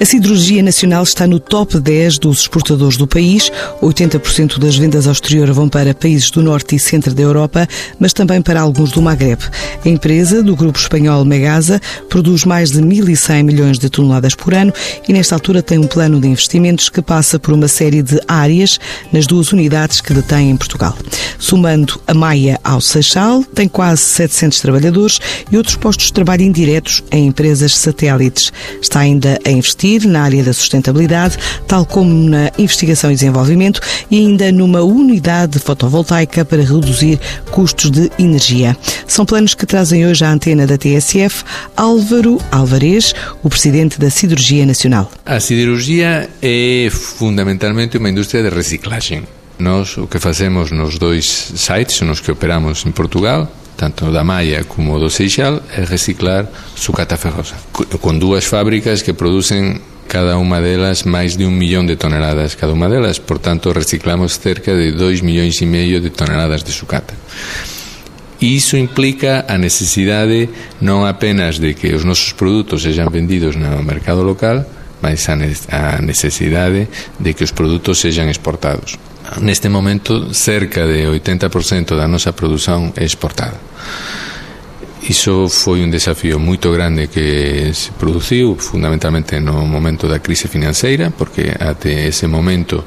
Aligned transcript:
A 0.00 0.06
siderurgia 0.06 0.62
nacional 0.62 1.02
está 1.02 1.26
no 1.26 1.38
top 1.38 1.78
10 1.78 2.20
dos 2.20 2.40
exportadores 2.40 2.96
do 2.96 3.06
país. 3.06 3.52
80% 3.82 4.58
das 4.58 4.74
vendas 4.74 5.06
ao 5.06 5.12
exterior 5.12 5.52
vão 5.52 5.68
para 5.68 5.92
países 5.92 6.30
do 6.30 6.42
norte 6.42 6.74
e 6.74 6.78
centro 6.78 7.12
da 7.12 7.20
Europa, 7.20 7.68
mas 7.98 8.14
também 8.14 8.40
para 8.40 8.62
alguns 8.62 8.92
do 8.92 9.02
Magreb. 9.02 9.42
A 9.84 9.86
empresa, 9.86 10.42
do 10.42 10.56
grupo 10.56 10.78
espanhol 10.78 11.22
Megasa, 11.26 11.82
produz 12.08 12.46
mais 12.46 12.70
de 12.70 12.80
1.100 12.80 13.44
milhões 13.44 13.78
de 13.78 13.90
toneladas 13.90 14.34
por 14.34 14.54
ano 14.54 14.72
e, 15.06 15.12
nesta 15.12 15.34
altura, 15.34 15.62
tem 15.62 15.76
um 15.76 15.86
plano 15.86 16.18
de 16.18 16.28
investimentos 16.28 16.88
que 16.88 17.02
passa 17.02 17.38
por 17.38 17.52
uma 17.52 17.68
série 17.68 18.00
de 18.00 18.18
áreas 18.26 18.80
nas 19.12 19.26
duas 19.26 19.52
unidades 19.52 20.00
que 20.00 20.14
detém 20.14 20.48
em 20.48 20.56
Portugal. 20.56 20.96
Somando 21.38 22.00
a 22.06 22.14
Maia 22.14 22.58
ao 22.64 22.80
Seixal, 22.80 23.44
tem 23.54 23.68
quase 23.68 24.00
700 24.00 24.60
trabalhadores 24.60 25.20
e 25.52 25.58
outros 25.58 25.76
postos 25.76 26.06
de 26.06 26.14
trabalho 26.14 26.42
indiretos 26.42 27.04
em 27.12 27.26
empresas 27.26 27.76
satélites. 27.76 28.50
Está 28.80 29.00
ainda 29.00 29.38
a 29.44 29.50
investir 29.50 29.89
investir 29.90 30.08
na 30.08 30.22
área 30.22 30.42
da 30.42 30.52
sustentabilidade, 30.52 31.36
tal 31.66 31.84
como 31.84 32.12
na 32.28 32.50
investigação 32.58 33.10
e 33.10 33.14
desenvolvimento 33.14 33.80
e 34.10 34.18
ainda 34.18 34.52
numa 34.52 34.82
unidade 34.82 35.58
fotovoltaica 35.58 36.44
para 36.44 36.62
reduzir 36.62 37.18
custos 37.50 37.90
de 37.90 38.10
energia. 38.18 38.76
São 39.06 39.26
planos 39.26 39.54
que 39.54 39.66
trazem 39.66 40.06
hoje 40.06 40.24
à 40.24 40.30
antena 40.30 40.66
da 40.66 40.76
TSF 40.76 41.44
Álvaro 41.76 42.38
Alvarez, 42.50 43.14
o 43.42 43.48
presidente 43.48 43.98
da 43.98 44.10
Siderurgia 44.10 44.64
Nacional. 44.64 45.10
A 45.24 45.40
siderurgia 45.40 46.28
é 46.42 46.88
fundamentalmente 46.90 47.96
uma 47.96 48.10
indústria 48.10 48.42
de 48.42 48.54
reciclagem. 48.54 49.24
Nós 49.58 49.96
o 49.98 50.06
que 50.06 50.18
fazemos 50.18 50.70
nos 50.70 50.98
dois 50.98 51.52
sites 51.54 52.00
nos 52.00 52.20
que 52.20 52.30
operamos 52.30 52.84
em 52.86 52.90
Portugal 52.90 53.50
tanto 53.80 54.12
da 54.12 54.20
Maia 54.20 54.68
como 54.68 55.00
do 55.00 55.08
Seixal, 55.08 55.64
é 55.72 55.88
reciclar 55.88 56.44
sucata 56.76 57.16
ferrosa, 57.16 57.56
con 57.72 58.20
dúas 58.20 58.44
fábricas 58.44 59.00
que 59.00 59.16
producen 59.16 59.80
cada 60.04 60.36
unha 60.36 60.60
delas 60.60 61.08
máis 61.08 61.40
de 61.40 61.48
un 61.48 61.56
millón 61.56 61.88
de 61.88 61.96
toneladas 61.96 62.60
cada 62.60 62.76
unha 62.76 62.92
delas, 62.92 63.24
por 63.24 63.40
tanto 63.40 63.72
reciclamos 63.72 64.36
cerca 64.36 64.76
de 64.76 64.92
2 64.92 65.24
millóns 65.24 65.56
e 65.64 65.66
medio 65.70 65.96
de 66.04 66.12
toneladas 66.12 66.60
de 66.60 66.76
sucata. 66.76 67.16
Iso 68.36 68.76
implica 68.76 69.48
a 69.48 69.56
necesidade 69.56 70.52
non 70.84 71.08
apenas 71.08 71.56
de 71.56 71.72
que 71.72 71.96
os 71.96 72.04
nosos 72.04 72.36
produtos 72.36 72.84
sexan 72.84 73.08
vendidos 73.08 73.56
no 73.56 73.80
mercado 73.80 74.20
local, 74.20 74.68
mas 75.00 75.24
a 75.32 75.40
necesidade 76.04 76.92
de 77.16 77.30
que 77.32 77.48
os 77.48 77.56
produtos 77.56 77.96
sexan 77.96 78.28
exportados. 78.28 79.00
Neste 79.38 79.68
momento, 79.68 80.34
cerca 80.34 80.86
de 80.86 81.06
80% 81.06 81.94
da 81.94 82.10
nosa 82.10 82.34
produción 82.34 82.90
é 82.98 83.06
exportada. 83.06 83.54
Iso 85.06 85.48
foi 85.48 85.80
un 85.80 85.88
desafío 85.88 86.36
moito 86.36 86.68
grande 86.74 87.08
que 87.08 87.72
se 87.72 87.94
produciu 87.96 88.58
fundamentalmente 88.58 89.40
no 89.40 89.64
momento 89.64 90.04
da 90.04 90.20
crise 90.20 90.44
financeira 90.44 91.08
porque 91.08 91.48
até 91.48 92.10
ese 92.10 92.28
momento 92.28 92.84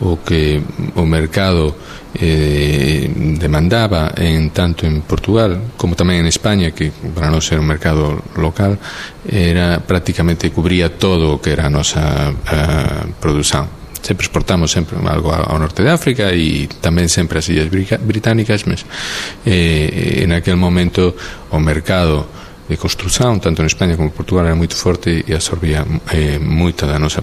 o 0.00 0.24
que 0.24 0.56
o 0.96 1.04
mercado 1.04 1.76
eh, 2.16 3.04
demandaba 3.36 4.16
en 4.16 4.56
tanto 4.56 4.88
en 4.88 5.04
Portugal 5.04 5.76
como 5.76 5.92
tamén 5.92 6.24
en 6.24 6.32
España 6.32 6.72
que 6.72 6.88
para 7.12 7.28
non 7.28 7.44
ser 7.44 7.60
un 7.60 7.68
mercado 7.68 8.24
local 8.40 8.80
era 9.28 9.84
prácticamente 9.84 10.48
cubría 10.48 10.88
todo 10.96 11.36
o 11.36 11.40
que 11.44 11.52
era 11.52 11.68
a 11.68 11.74
nosa 11.74 12.32
a 12.48 13.04
produción 13.20 13.79
sempre 14.10 14.26
exportamos 14.26 14.74
sempre 14.74 14.98
algo 15.06 15.30
ao 15.30 15.54
norte 15.54 15.86
de 15.86 15.90
África 15.94 16.34
e 16.34 16.66
tamén 16.82 17.06
sempre 17.06 17.38
as 17.38 17.46
illas 17.46 17.70
británicas 17.70 18.66
eh, 19.46 20.26
en 20.26 20.34
aquel 20.34 20.58
momento 20.58 21.14
o 21.54 21.62
mercado 21.62 22.26
de 22.66 22.74
construción, 22.74 23.38
tanto 23.38 23.62
en 23.62 23.70
España 23.70 23.94
como 23.94 24.10
en 24.10 24.14
Portugal 24.18 24.50
era 24.50 24.58
moito 24.58 24.74
forte 24.74 25.22
e 25.22 25.30
absorbía 25.30 25.86
eh, 26.10 26.42
moita 26.42 26.90
da 26.90 26.98
nosa 26.98 27.22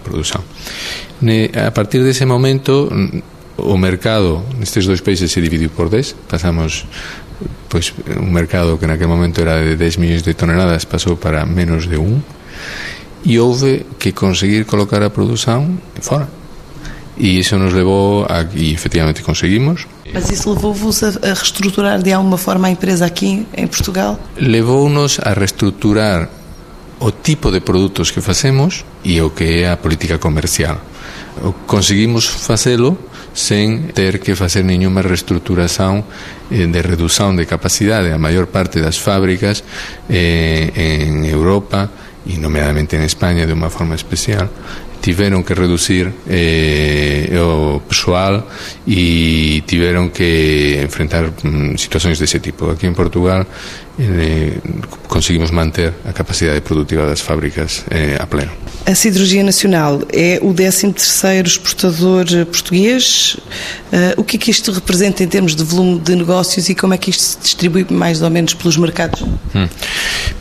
ne, 1.19 1.51
a 1.51 1.75
partir 1.75 2.07
dese 2.07 2.23
momento 2.23 2.87
o 3.59 3.75
mercado 3.75 4.47
nestes 4.55 4.87
dois 4.87 5.03
países 5.03 5.27
se 5.27 5.43
dividiu 5.43 5.67
por 5.67 5.91
10 5.91 6.31
pasamos 6.31 6.87
pois 7.67 7.91
un 8.15 8.31
mercado 8.31 8.79
que 8.79 8.87
naquele 8.87 9.11
momento 9.11 9.43
era 9.43 9.59
de 9.59 9.75
10 9.75 9.99
millóns 9.99 10.23
de 10.23 10.31
toneladas 10.39 10.87
pasou 10.87 11.19
para 11.19 11.43
menos 11.43 11.91
de 11.91 11.99
un 11.99 12.23
e 13.27 13.35
houve 13.43 13.83
que 13.99 14.15
conseguir 14.15 14.63
colocar 14.63 15.03
a 15.03 15.11
produción 15.11 15.83
fora 15.99 16.31
e 17.19 17.39
isso 17.39 17.57
nos 17.57 17.73
levou 17.73 18.25
a, 18.29 18.45
e 18.53 18.73
efetivamente 18.73 19.21
conseguimos. 19.21 19.87
Mas 20.13 20.29
isso 20.29 20.53
levou-vos 20.53 21.03
a, 21.03 21.07
a 21.07 21.33
reestruturar 21.33 22.01
de 22.01 22.13
alguma 22.13 22.37
forma 22.37 22.67
a 22.67 22.71
empresa 22.71 23.05
aqui 23.05 23.45
em 23.53 23.67
Portugal? 23.67 24.19
Levou-nos 24.37 25.19
a 25.19 25.33
reestruturar 25.33 26.29
o 26.99 27.11
tipo 27.11 27.51
de 27.51 27.61
produtos 27.61 28.11
que 28.11 28.21
facemos 28.21 28.85
e 29.03 29.21
o 29.21 29.31
que 29.31 29.63
é 29.63 29.69
a 29.69 29.77
política 29.77 30.17
comercial. 30.17 30.79
Conseguimos 31.67 32.25
facelo 32.25 32.97
sen 33.37 33.93
ter 33.93 34.17
que 34.17 34.33
facer 34.33 34.65
nenhuma 34.65 35.05
reestruturación 35.05 36.01
eh, 36.49 36.65
de 36.65 36.81
redução 36.81 37.37
de 37.37 37.45
capacidade. 37.45 38.09
A 38.09 38.17
maior 38.17 38.49
parte 38.49 38.81
das 38.81 38.97
fábricas 38.97 39.61
eh, 40.09 40.73
en 40.73 41.21
Europa 41.21 41.85
e 42.25 42.41
nomeadamente 42.41 42.97
en 42.97 43.05
España 43.05 43.45
de 43.45 43.53
unha 43.53 43.69
forma 43.69 43.93
especial 43.93 44.49
tiveron 45.07 45.41
que 45.41 45.55
reducir 45.55 46.11
eh, 46.27 47.31
o 47.39 47.79
persoal 47.79 48.43
e 48.83 49.63
tiveron 49.63 50.11
que 50.11 50.83
enfrentar 50.83 51.31
mm, 51.31 51.79
situacións 51.79 52.19
dese 52.19 52.43
tipo. 52.43 52.67
Aquí 52.67 52.91
en 52.91 52.91
Portugal 52.91 53.47
eh, 53.99 54.57
conseguimos 55.07 55.51
manter 55.51 55.93
a 56.05 56.13
capacidade 56.13 56.61
produtiva 56.61 57.05
das 57.05 57.21
fábricas 57.21 57.83
eh, 57.89 58.17
a 58.19 58.25
pleno. 58.27 58.51
A 58.87 58.95
Siderurgia 58.95 59.43
Nacional 59.43 60.01
é 60.13 60.39
o 60.41 60.53
13º 60.53 61.45
exportador 61.45 62.25
português. 62.45 63.35
Uh, 63.91 64.21
o 64.21 64.23
que 64.23 64.37
é 64.37 64.39
que 64.39 64.49
isto 64.49 64.71
representa 64.71 65.23
em 65.23 65.27
termos 65.27 65.57
de 65.57 65.63
volume 65.63 65.99
de 65.99 66.15
negócios 66.15 66.69
e 66.69 66.75
como 66.75 66.93
é 66.93 66.97
que 66.97 67.09
isto 67.09 67.21
se 67.21 67.37
distribui 67.37 67.85
mais 67.89 68.21
ou 68.21 68.29
menos 68.29 68.53
pelos 68.53 68.77
mercados? 68.77 69.21
Hum. 69.53 69.67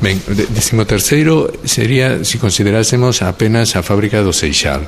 Bem, 0.01 0.21
o 0.29 0.31
13º 0.31 1.67
seria 1.67 2.23
se 2.23 2.39
considerássemos 2.39 3.21
apenas 3.21 3.75
a 3.75 3.83
fábrica 3.83 4.23
do 4.23 4.33
Seixal. 4.33 4.83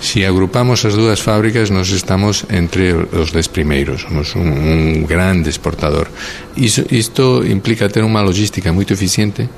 Se 0.00 0.24
agrupamos 0.24 0.82
as 0.82 0.94
dúas 0.94 1.20
fábricas, 1.20 1.68
nós 1.68 1.88
estamos 1.90 2.46
entre 2.48 2.94
os 2.94 3.30
10 3.30 3.48
primeiros. 3.48 4.02
Somos 4.02 4.34
un, 4.36 4.48
un 4.48 5.04
grande 5.04 5.50
exportador. 5.50 6.08
Isto, 6.56 6.86
isto 6.90 7.44
implica 7.44 7.90
ter 7.90 8.04
unha 8.12 8.20
logística 8.20 8.68
moito 8.68 8.92
eficiente 8.92 9.48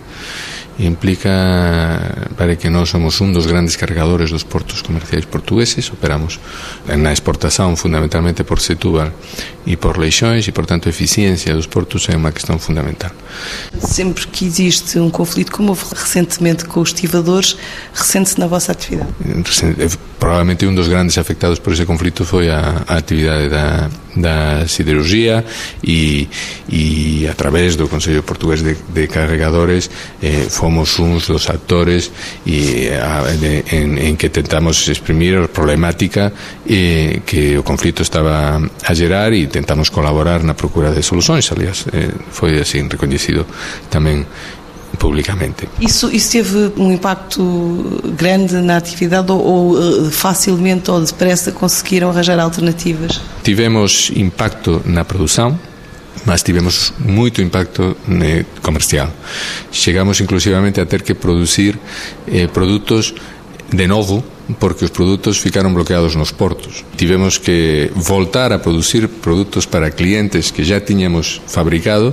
implica 0.78 2.26
para 2.36 2.56
que 2.56 2.68
nós 2.68 2.90
somos 2.90 3.20
un 3.20 3.32
dos 3.32 3.46
grandes 3.46 3.76
cargadores 3.76 4.30
dos 4.30 4.42
portos 4.42 4.82
comerciais 4.82 5.24
portugueses 5.24 5.90
operamos 5.90 6.40
na 6.86 7.12
exportación 7.14 7.76
fundamentalmente 7.76 8.42
por 8.42 8.58
Setúbal 8.58 9.14
e 9.66 9.76
por 9.76 9.98
Leixões 9.98 10.48
e 10.48 10.52
portanto 10.52 10.86
a 10.86 10.90
eficiencia 10.90 11.54
dos 11.54 11.70
portos 11.70 12.08
é 12.10 12.16
unha 12.18 12.34
questão 12.34 12.58
fundamental 12.58 13.14
Sempre 13.78 14.26
que 14.26 14.46
existe 14.46 14.98
um 14.98 15.10
conflito 15.10 15.52
como 15.52 15.70
houve 15.70 15.84
recentemente 15.94 16.64
com 16.64 16.80
os 16.80 16.90
estivadores 16.90 17.56
recente-se 17.94 18.38
na 18.40 18.46
vossa 18.46 18.72
atividade? 18.72 19.10
Eh, 19.22 19.88
probablemente 20.18 20.66
un 20.66 20.74
dos 20.74 20.88
grandes 20.88 21.18
afectados 21.18 21.62
por 21.62 21.72
ese 21.72 21.86
conflito 21.86 22.24
foi 22.24 22.50
a, 22.50 22.82
a 22.86 22.98
actividade 22.98 23.48
da, 23.48 23.90
da 24.16 24.66
siderurgia 24.68 25.44
e, 25.82 26.28
e 26.68 27.26
a 27.26 27.34
través 27.34 27.76
do 27.76 27.88
Consello 27.88 28.22
Portugués 28.22 28.62
de, 28.62 28.76
de 28.76 29.08
Carregadores 29.08 29.90
eh, 30.22 30.46
fomos 30.48 30.98
uns 30.98 31.26
dos 31.26 31.50
actores 31.50 32.10
e, 32.46 32.90
a, 32.94 33.22
de, 33.34 33.64
en, 33.70 33.98
en 33.98 34.14
que 34.16 34.30
tentamos 34.30 34.86
exprimir 34.88 35.36
a 35.36 35.50
problemática 35.50 36.32
eh, 36.66 37.22
que 37.26 37.58
o 37.58 37.66
conflito 37.66 38.02
estaba 38.02 38.58
a 38.62 38.92
gerar 38.94 39.34
e 39.34 39.46
tentamos 39.50 39.90
colaborar 39.90 40.46
na 40.46 40.54
procura 40.54 40.94
de 40.94 41.02
solucións 41.02 41.50
aliás, 41.50 41.86
eh, 41.90 42.14
foi 42.30 42.58
así 42.62 42.80
recoñecido 42.86 43.46
tamén. 43.90 44.26
Publicamente. 44.96 45.68
Isso, 45.80 46.10
isso 46.10 46.32
teve 46.32 46.72
um 46.76 46.92
impacto 46.92 48.00
grande 48.16 48.54
na 48.54 48.76
atividade 48.76 49.30
ou, 49.30 49.40
ou, 49.40 50.06
eh, 50.06 50.10
facilmente 50.10 50.90
ou 50.90 51.00
depressa 51.00 51.52
conseguiram 51.52 52.10
arranjar 52.10 52.38
alternativas? 52.38 53.20
Tivemos 53.42 54.10
impacto 54.14 54.82
na 54.84 55.04
produção, 55.04 55.58
mas 56.24 56.42
tivemos 56.42 56.92
moito 56.98 57.42
impacto 57.42 57.96
comercial. 58.62 59.10
Chegamos 59.70 60.20
inclusivamente 60.20 60.80
a 60.80 60.86
ter 60.86 61.02
que 61.02 61.14
producir 61.14 61.78
eh, 62.26 62.46
produtos 62.46 63.14
de 63.72 63.86
novo 63.86 64.24
porque 64.60 64.84
os 64.84 64.90
produtos 64.90 65.40
ficaron 65.40 65.72
bloqueados 65.72 66.16
nos 66.16 66.32
portos. 66.32 66.84
Tivemos 66.96 67.40
que 67.40 67.90
voltar 67.96 68.52
a 68.52 68.60
producir 68.60 69.08
produtos 69.08 69.64
para 69.64 69.90
clientes 69.90 70.52
que 70.52 70.64
já 70.64 70.80
tiñamos 70.80 71.40
fabricado 71.48 72.12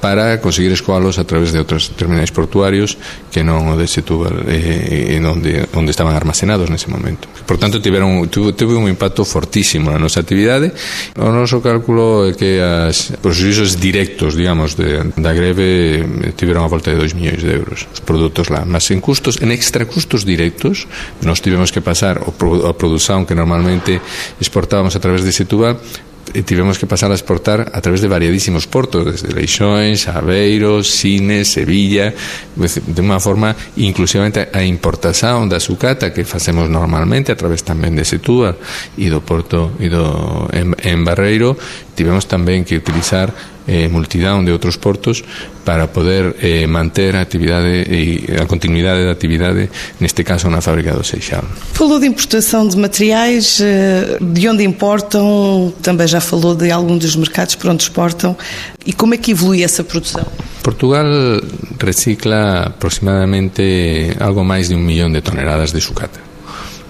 para 0.00 0.40
conseguir 0.40 0.72
escoalos 0.72 1.20
a 1.20 1.24
través 1.24 1.52
de 1.52 1.60
outros 1.60 1.92
terminais 1.92 2.32
portuarios 2.32 2.96
que 3.28 3.44
non 3.44 3.68
o 3.68 3.76
de 3.76 3.84
Setúbal 3.84 4.48
eh, 4.48 5.14
eh, 5.14 5.16
en 5.20 5.28
onde, 5.28 5.68
onde 5.76 5.92
estaban 5.92 6.16
armazenados 6.16 6.72
nese 6.72 6.88
momento. 6.88 7.28
Por 7.44 7.60
tanto, 7.60 7.78
tiveron, 7.84 8.26
tuvo, 8.32 8.56
tuvo 8.56 8.80
un 8.80 8.88
impacto 8.88 9.22
fortísimo 9.28 9.92
na 9.92 10.00
nosa 10.00 10.24
actividade. 10.24 10.72
O 11.20 11.28
noso 11.28 11.60
cálculo 11.60 12.26
é 12.26 12.32
que 12.32 12.58
as, 12.58 13.12
os 13.20 13.36
usos 13.44 13.76
directos, 13.76 14.34
digamos, 14.34 14.74
de, 14.74 15.12
da 15.20 15.36
greve 15.36 16.00
eh, 16.00 16.32
tiveron 16.32 16.64
a 16.64 16.72
volta 16.72 16.90
de 16.90 16.96
2 16.96 17.12
millóns 17.14 17.44
de 17.44 17.52
euros 17.52 17.84
os 17.92 18.00
produtos 18.00 18.48
lá. 18.48 18.64
Mas 18.64 18.88
en 18.90 19.04
custos, 19.04 19.36
en 19.44 19.52
extra 19.52 19.84
custos 19.84 20.24
directos, 20.24 20.88
nos 21.20 21.44
tivemos 21.44 21.70
que 21.70 21.84
pasar 21.84 22.24
a 22.24 22.72
produción 22.72 23.28
que 23.28 23.36
normalmente 23.36 24.00
exportábamos 24.40 24.96
a 24.96 25.00
través 25.00 25.22
de 25.22 25.30
Setúbal 25.36 25.76
e 26.30 26.46
tivemos 26.46 26.78
que 26.78 26.86
pasar 26.86 27.10
a 27.10 27.18
exportar 27.18 27.74
a 27.74 27.80
través 27.82 28.00
de 28.00 28.08
variadísimos 28.08 28.66
portos, 28.70 29.04
desde 29.04 29.34
Leixões, 29.34 30.06
Aveiro, 30.06 30.84
Sines, 30.84 31.50
Sevilla, 31.50 32.14
de 32.54 33.00
unha 33.02 33.18
forma 33.18 33.56
inclusivamente 33.74 34.46
a 34.52 34.62
importación 34.62 35.50
da 35.50 35.58
sucata 35.58 36.14
que 36.14 36.22
facemos 36.22 36.70
normalmente 36.70 37.34
a 37.34 37.38
través 37.38 37.66
tamén 37.66 37.98
de 37.98 38.06
Setúbal 38.06 38.54
e 38.94 39.10
do 39.10 39.24
Porto 39.26 39.74
e 39.82 39.90
do, 39.90 40.46
en, 40.54 40.76
en 40.86 41.02
Barreiro, 41.02 41.58
tivemos 41.98 42.30
tamén 42.30 42.62
que 42.62 42.78
utilizar 42.78 43.34
eh, 43.66 43.88
multidão 43.88 44.44
de 44.44 44.52
outros 44.52 44.76
portos 44.76 45.22
para 45.64 45.86
poder 45.88 46.36
eh, 46.40 46.66
manter 46.66 47.14
a 47.16 47.20
actividade 47.20 47.86
e 47.88 48.24
a 48.40 48.46
continuidade 48.46 49.04
da 49.04 49.12
actividade 49.12 49.70
neste 50.00 50.24
caso 50.24 50.48
na 50.48 50.60
fábrica 50.60 50.92
do 50.92 51.04
Seixal. 51.04 51.44
Falou 51.72 52.00
de 52.00 52.06
importação 52.06 52.66
de 52.66 52.76
materiais, 52.76 53.60
eh, 53.60 54.18
de 54.20 54.48
onde 54.48 54.64
importam, 54.64 55.72
também 55.82 56.08
já 56.08 56.20
falou 56.20 56.54
de 56.54 56.70
algum 56.70 56.96
dos 56.98 57.16
mercados 57.16 57.54
por 57.54 57.70
onde 57.70 57.82
exportam 57.82 58.36
e 58.84 58.92
como 58.92 59.14
é 59.14 59.18
que 59.18 59.32
evolui 59.32 59.62
essa 59.62 59.84
produção? 59.84 60.26
Portugal 60.62 61.06
recicla 61.78 62.64
aproximadamente 62.68 64.14
algo 64.20 64.44
máis 64.44 64.68
de 64.68 64.74
un 64.74 64.84
millón 64.84 65.12
de 65.12 65.22
toneladas 65.22 65.72
de 65.72 65.80
sucata. 65.80 66.20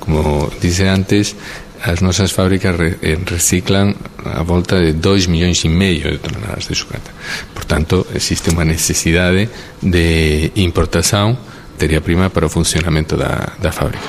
Como 0.01 0.51
dice 0.61 0.89
antes, 0.89 1.37
as 1.83 2.03
nosas 2.03 2.33
fábricas 2.33 2.77
eh, 2.79 3.17
reciclan 3.25 3.97
a 4.25 4.43
volta 4.45 4.77
de 4.77 4.93
2 4.93 5.29
millóns 5.33 5.65
e 5.65 5.71
medio 5.73 6.13
de 6.13 6.19
toneladas 6.21 6.69
de 6.69 6.75
sucata. 6.77 7.11
Por 7.57 7.65
tanto, 7.65 8.05
existe 8.13 8.53
unha 8.53 8.69
necesidade 8.69 9.49
de 9.81 10.53
importación 10.61 11.41
materia 11.81 12.05
prima 12.05 12.29
para 12.29 12.45
o 12.45 12.53
funcionamento 12.53 13.17
da, 13.17 13.57
da 13.57 13.73
fábrica. 13.73 14.05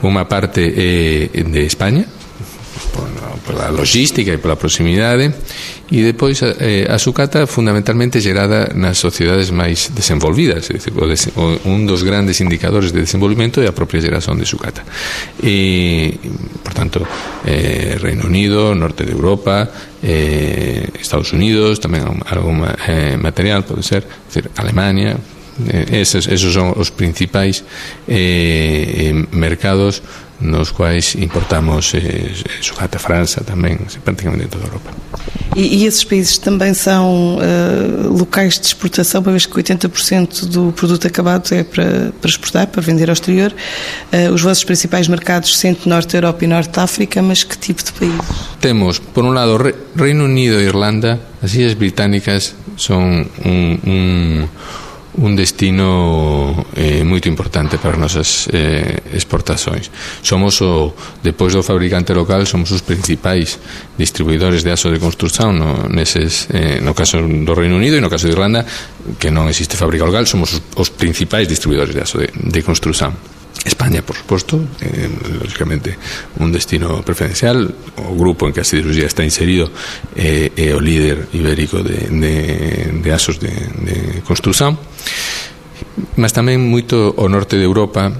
Unha 0.00 0.24
parte 0.24 0.64
é 0.64 1.28
de 1.28 1.62
España, 1.68 2.08
pola 3.44 3.70
logística 3.70 4.32
e 4.32 4.38
pola 4.38 4.56
proximidade 4.56 5.34
e 5.90 6.04
depois 6.04 6.40
eh, 6.42 6.86
a 6.88 6.98
sucata 6.98 7.46
fundamentalmente 7.46 8.20
gerada 8.20 8.70
nas 8.74 8.98
sociedades 8.98 9.50
máis 9.50 9.90
desenvolvidas 9.90 10.68
é 10.70 10.76
dicir, 10.76 10.92
un 11.64 11.86
dos 11.86 12.02
grandes 12.04 12.40
indicadores 12.40 12.92
de 12.92 13.00
desenvolvimento 13.00 13.60
é 13.60 13.68
a 13.68 13.74
propia 13.74 14.00
geración 14.00 14.36
de 14.38 14.46
sucata 14.46 14.84
e 15.42 16.14
por 16.62 16.74
tanto 16.74 17.02
eh, 17.44 17.96
Reino 17.98 18.28
Unido, 18.28 18.74
norte 18.74 19.04
de 19.04 19.12
Europa 19.12 19.68
eh, 20.02 20.86
Estados 21.00 21.32
Unidos 21.32 21.80
tamén 21.80 22.04
algún 22.28 22.62
eh, 22.86 23.16
material 23.16 23.64
pode 23.64 23.82
ser, 23.82 24.04
decir, 24.28 24.52
Alemania 24.60 25.16
eh, 25.66 26.04
esos, 26.04 26.28
esos 26.28 26.54
son 26.54 26.70
os 26.76 26.94
principais 26.94 27.64
eh, 28.06 29.10
mercados 29.34 30.02
nos 30.40 30.70
quais 30.70 31.14
importamos 31.14 31.92
eh, 31.94 32.32
sucata 32.60 32.98
França 32.98 33.42
tamén, 33.42 33.78
praticamente 34.04 34.48
toda 34.48 34.64
a 34.64 34.68
Europa. 34.68 34.90
E, 35.56 35.82
e 35.82 35.86
esses 35.86 36.04
países 36.04 36.38
também 36.38 36.72
são 36.74 37.38
uh, 37.38 38.08
locais 38.16 38.60
de 38.60 38.66
exportação, 38.66 39.20
uma 39.20 39.32
vez 39.32 39.46
que 39.46 39.52
80% 39.52 40.46
do 40.46 40.72
produto 40.72 41.06
acabado 41.06 41.52
é 41.52 41.64
para, 41.64 42.12
para 42.20 42.30
exportar, 42.30 42.66
para 42.68 42.80
vender 42.80 43.08
ao 43.08 43.14
exterior. 43.14 43.52
Uh, 44.12 44.32
os 44.32 44.42
vossos 44.42 44.62
principais 44.62 45.08
mercados, 45.08 45.58
Centro, 45.58 45.88
Norte 45.88 46.12
da 46.12 46.18
Europa 46.18 46.44
e 46.44 46.46
Norte 46.46 46.70
da 46.70 46.84
África, 46.84 47.20
mas 47.20 47.42
que 47.42 47.58
tipo 47.58 47.82
de 47.82 47.92
país? 47.92 48.12
Temos, 48.60 49.00
por 49.00 49.24
um 49.24 49.30
lado, 49.30 49.58
Reino 49.96 50.24
Unido 50.24 50.60
e 50.60 50.64
Irlanda, 50.64 51.18
as 51.42 51.54
Ilhas 51.54 51.74
Britânicas 51.74 52.54
são 52.76 53.26
um, 53.44 53.78
um 53.84 54.48
un 55.18 55.34
destino 55.34 56.66
eh, 56.78 57.02
moito 57.02 57.26
importante 57.26 57.78
para 57.78 57.98
as 57.98 58.00
nosas 58.00 58.28
eh, 58.54 59.02
exportações. 59.10 59.90
Somos 60.22 60.62
o, 60.62 60.94
depois 61.22 61.52
do 61.52 61.62
fabricante 61.66 62.14
local, 62.14 62.46
somos 62.46 62.70
os 62.70 62.86
principais 62.86 63.58
distribuidores 63.98 64.62
de 64.62 64.70
aso 64.70 64.90
de 64.94 65.02
construcción 65.02 65.58
no, 65.58 65.90
neses, 65.90 66.46
eh, 66.54 66.78
no 66.78 66.94
caso 66.94 67.18
do 67.18 67.52
Reino 67.54 67.74
Unido 67.74 67.98
e 67.98 68.02
no 68.02 68.10
caso 68.10 68.30
de 68.30 68.34
Irlanda, 68.38 68.62
que 69.18 69.34
non 69.34 69.50
existe 69.50 69.74
fábrica 69.74 70.06
local, 70.06 70.26
somos 70.30 70.54
os, 70.54 70.62
os 70.78 70.88
principais 70.94 71.50
distribuidores 71.50 71.94
de 71.94 72.02
aso 72.02 72.22
de, 72.22 72.30
de 72.30 72.60
construcción. 72.62 73.38
España, 73.64 74.02
por 74.02 74.16
supuesto, 74.16 74.64
eh, 74.80 75.10
lógicamente 75.42 75.98
un 76.38 76.52
destino 76.52 77.02
preferencial, 77.02 77.74
o 77.96 78.14
grupo 78.14 78.46
en 78.46 78.54
que 78.54 78.62
a 78.62 78.66
siderurgia 78.66 79.10
está 79.10 79.26
inserido 79.26 79.66
eh, 80.14 80.54
é 80.54 80.70
eh, 80.70 80.70
eh, 80.70 80.74
o 80.74 80.80
líder 80.80 81.26
ibérico 81.34 81.82
de, 81.82 82.06
de, 82.06 82.34
de 83.02 83.10
asos 83.10 83.42
de, 83.42 83.50
de 83.50 84.22
construcción 84.22 84.78
mas 86.16 86.32
tamén 86.34 86.62
moito 86.62 87.14
o 87.16 87.26
norte 87.26 87.58
de 87.58 87.66
Europa, 87.66 88.10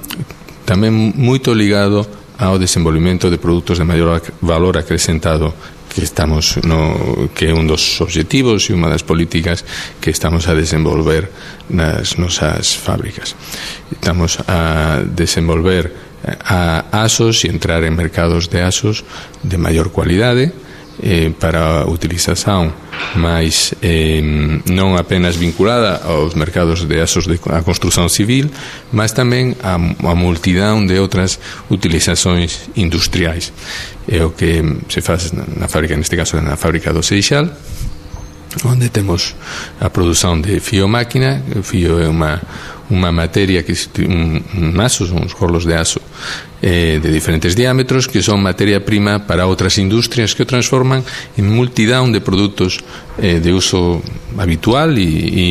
tamén 0.68 1.16
moito 1.16 1.54
ligado 1.56 2.06
ao 2.38 2.54
desenvolvimento 2.58 3.30
de 3.30 3.38
produtos 3.42 3.82
de 3.82 3.88
maior 3.88 4.22
valor 4.42 4.78
acrescentado 4.78 5.50
que 5.88 6.04
estamos 6.04 6.60
no 6.62 7.28
que 7.34 7.50
é 7.50 7.52
un 7.52 7.66
dos 7.66 7.82
obxectivos 7.98 8.70
e 8.70 8.76
unha 8.76 8.86
das 8.86 9.02
políticas 9.02 9.64
que 9.98 10.14
estamos 10.14 10.46
a 10.46 10.54
desenvolver 10.54 11.32
nas 11.72 12.20
nosas 12.20 12.76
fábricas. 12.76 13.34
Estamos 13.90 14.38
a 14.46 15.02
desenvolver 15.02 15.90
a 16.44 16.84
asos 16.92 17.42
e 17.42 17.50
entrar 17.50 17.82
en 17.82 17.96
mercados 17.96 18.52
de 18.52 18.62
asos 18.62 19.02
de 19.42 19.58
maior 19.58 19.90
cualidade 19.90 20.52
eh, 21.02 21.32
para 21.34 21.82
a 21.82 21.90
utilización 21.90 22.70
máis 23.16 23.74
eh, 23.82 24.20
non 24.68 24.98
apenas 24.98 25.38
vinculada 25.38 26.02
aos 26.04 26.34
mercados 26.34 26.86
de 26.86 27.00
asos 27.00 27.26
de 27.26 27.38
a 27.50 27.62
construción 27.62 28.10
civil, 28.10 28.50
mas 28.90 29.14
tamén 29.14 29.54
a, 29.62 29.78
a 29.78 30.14
multidão 30.14 30.84
de 30.84 30.98
outras 30.98 31.38
utilizacións 31.70 32.70
industriais. 32.76 33.54
É 34.08 34.24
o 34.24 34.32
que 34.32 34.64
se 34.88 35.00
faz 35.00 35.32
na 35.32 35.68
fábrica, 35.68 35.96
neste 35.96 36.16
caso 36.16 36.40
na 36.40 36.56
fábrica 36.56 36.92
do 36.92 37.04
Seixal, 37.04 37.48
onde 38.64 38.88
temos 38.88 39.36
a 39.80 39.88
produción 39.92 40.42
de 40.42 40.60
fío 40.60 40.88
máquina, 40.88 41.42
o 41.56 41.62
fío 41.62 42.00
é 42.00 42.08
unha 42.08 42.40
unha 42.88 43.12
materia 43.12 43.60
que 43.60 43.76
un, 44.08 44.40
un 44.56 44.72
asos, 44.80 45.12
uns 45.12 45.36
rolos 45.36 45.68
de 45.68 45.76
aso 45.76 46.00
eh, 46.64 46.96
de 46.96 47.12
diferentes 47.12 47.52
diámetros 47.52 48.08
que 48.08 48.24
son 48.24 48.40
materia 48.40 48.80
prima 48.80 49.28
para 49.28 49.44
outras 49.44 49.76
industrias 49.76 50.32
que 50.32 50.42
o 50.42 50.48
transforman 50.48 51.04
en 51.36 51.44
multidão 51.52 52.08
de 52.08 52.24
produtos 52.24 52.80
eh, 53.20 53.44
de 53.44 53.52
uso 53.52 54.00
habitual 54.40 54.96
e, 54.96 55.04
e 55.04 55.46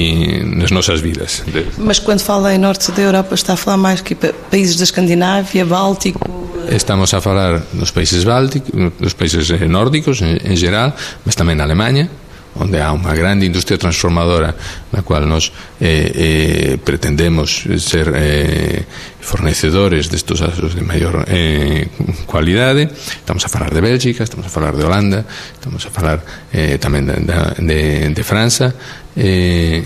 nas 0.49 0.73
nosas 0.73 0.97
vidas. 0.97 1.45
Mas 1.77 2.01
quando 2.01 2.25
fala 2.25 2.57
em 2.57 2.59
norte 2.59 2.89
da 2.91 3.05
Europa 3.05 3.37
está 3.37 3.53
a 3.53 3.59
falar 3.59 3.77
máis 3.77 4.01
que 4.01 4.17
países 4.49 4.81
da 4.81 4.89
Escandinávia, 4.89 5.61
Báltico? 5.61 6.25
Estamos 6.67 7.13
a 7.13 7.21
falar 7.21 7.63
nos 7.77 7.93
países 7.93 8.25
bálticos, 8.25 8.73
nos 8.73 9.13
países 9.13 9.45
eh, 9.53 9.69
nórdicos 9.69 10.25
en, 10.25 10.41
en 10.41 10.57
geral, 10.57 10.97
mas 11.21 11.37
tamén 11.37 11.61
na 11.61 11.69
Alemanha, 11.69 12.09
onde 12.57 12.81
há 12.81 12.91
unha 12.91 13.13
grande 13.13 13.45
industria 13.45 13.77
transformadora 13.77 14.53
na 14.91 15.05
cual 15.05 15.29
nos 15.29 15.53
eh, 15.79 16.11
eh, 16.11 16.73
pretendemos 16.81 17.69
ser 17.77 18.11
eh, 18.13 18.83
fornecedores 19.21 20.09
destos 20.09 20.41
asos 20.41 20.73
de 20.73 20.81
maior 20.81 21.23
eh, 21.29 21.87
cualidade. 22.25 22.89
Estamos 22.91 23.45
a 23.45 23.49
falar 23.49 23.71
de 23.71 23.81
Bélgica, 23.81 24.25
estamos 24.25 24.47
a 24.47 24.51
falar 24.51 24.75
de 24.75 24.83
Holanda 24.83 25.25
estamos 25.53 25.85
a 25.85 25.91
falar 25.91 26.19
eh, 26.51 26.79
tamén 26.79 27.05
de, 27.05 27.15
de, 27.61 27.81
de 28.11 28.23
França. 28.23 28.73
Eh, 29.13 29.83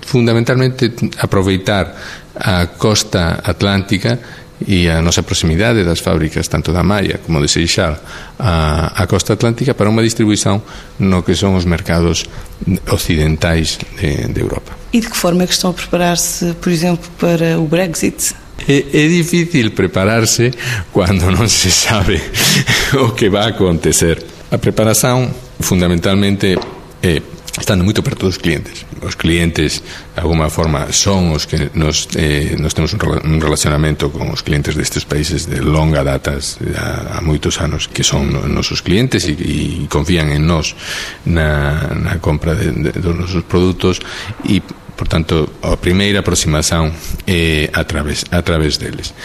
fundamentalmente 0.00 0.90
aproveitar 1.20 1.92
a 2.34 2.72
costa 2.78 3.42
atlántica 3.44 4.18
e 4.66 4.88
a 4.88 5.00
nosa 5.00 5.22
proximidade 5.22 5.84
das 5.84 6.00
fábricas 6.00 6.48
tanto 6.48 6.72
da 6.72 6.82
Maia 6.82 7.20
como 7.24 7.40
de 7.40 7.48
Seixal 7.48 7.96
a, 8.38 8.92
a 9.02 9.06
costa 9.06 9.32
atlántica 9.32 9.72
para 9.72 9.88
unha 9.88 10.04
distribuição 10.04 10.60
no 11.00 11.24
que 11.24 11.32
son 11.32 11.56
os 11.56 11.64
mercados 11.64 12.28
ocidentais 12.92 13.80
de, 13.96 14.28
de 14.28 14.40
Europa. 14.40 14.76
E 14.92 15.00
de 15.00 15.08
que 15.08 15.16
forma 15.16 15.44
é 15.44 15.46
que 15.46 15.54
estão 15.54 15.70
a 15.70 15.74
preparar-se, 15.74 16.52
por 16.60 16.70
exemplo, 16.72 17.08
para 17.16 17.56
o 17.58 17.64
Brexit? 17.64 18.34
É, 18.68 18.84
é 18.92 19.08
difícil 19.08 19.72
prepararse 19.72 20.52
cando 20.92 21.32
non 21.32 21.48
se 21.48 21.72
sabe 21.72 22.20
o 23.00 23.16
que 23.16 23.32
vai 23.32 23.56
acontecer. 23.56 24.20
A 24.52 24.58
preparação, 24.58 25.30
fundamentalmente, 25.60 26.58
é 27.00 27.22
estando 27.58 27.82
moito 27.82 28.02
perto 28.02 28.26
dos 28.26 28.38
clientes. 28.38 28.86
Os 29.02 29.16
clientes, 29.16 29.82
de 30.14 30.20
alguma 30.20 30.50
forma, 30.50 30.92
son 30.92 31.34
os 31.34 31.46
que 31.46 31.70
nos, 31.74 32.06
eh, 32.14 32.54
temos 32.74 32.94
un 32.94 33.40
relacionamento 33.40 34.12
con 34.12 34.30
os 34.30 34.44
clientes 34.46 34.76
destes 34.76 35.02
países 35.02 35.50
de 35.50 35.58
longa 35.58 36.04
datas, 36.04 36.62
a, 36.76 37.18
a 37.18 37.20
moitos 37.24 37.58
anos, 37.58 37.90
que 37.90 38.06
son 38.06 38.30
nosos 38.54 38.84
clientes 38.84 39.26
e, 39.26 39.34
e 39.34 39.88
confían 39.90 40.30
en 40.30 40.46
nós 40.46 40.78
na, 41.26 41.90
na 41.96 42.22
compra 42.22 42.54
de, 42.54 42.70
de, 42.70 42.90
dos 42.94 43.16
nosos 43.16 43.42
produtos 43.42 43.98
e 44.46 44.62
por 45.00 45.08
tanto, 45.08 45.48
a 45.64 45.80
primeira 45.80 46.20
aproximación 46.20 46.92
a 46.92 47.82
través, 47.88 48.28
a 48.28 48.44
través 48.44 48.76
deles. 48.76 49.16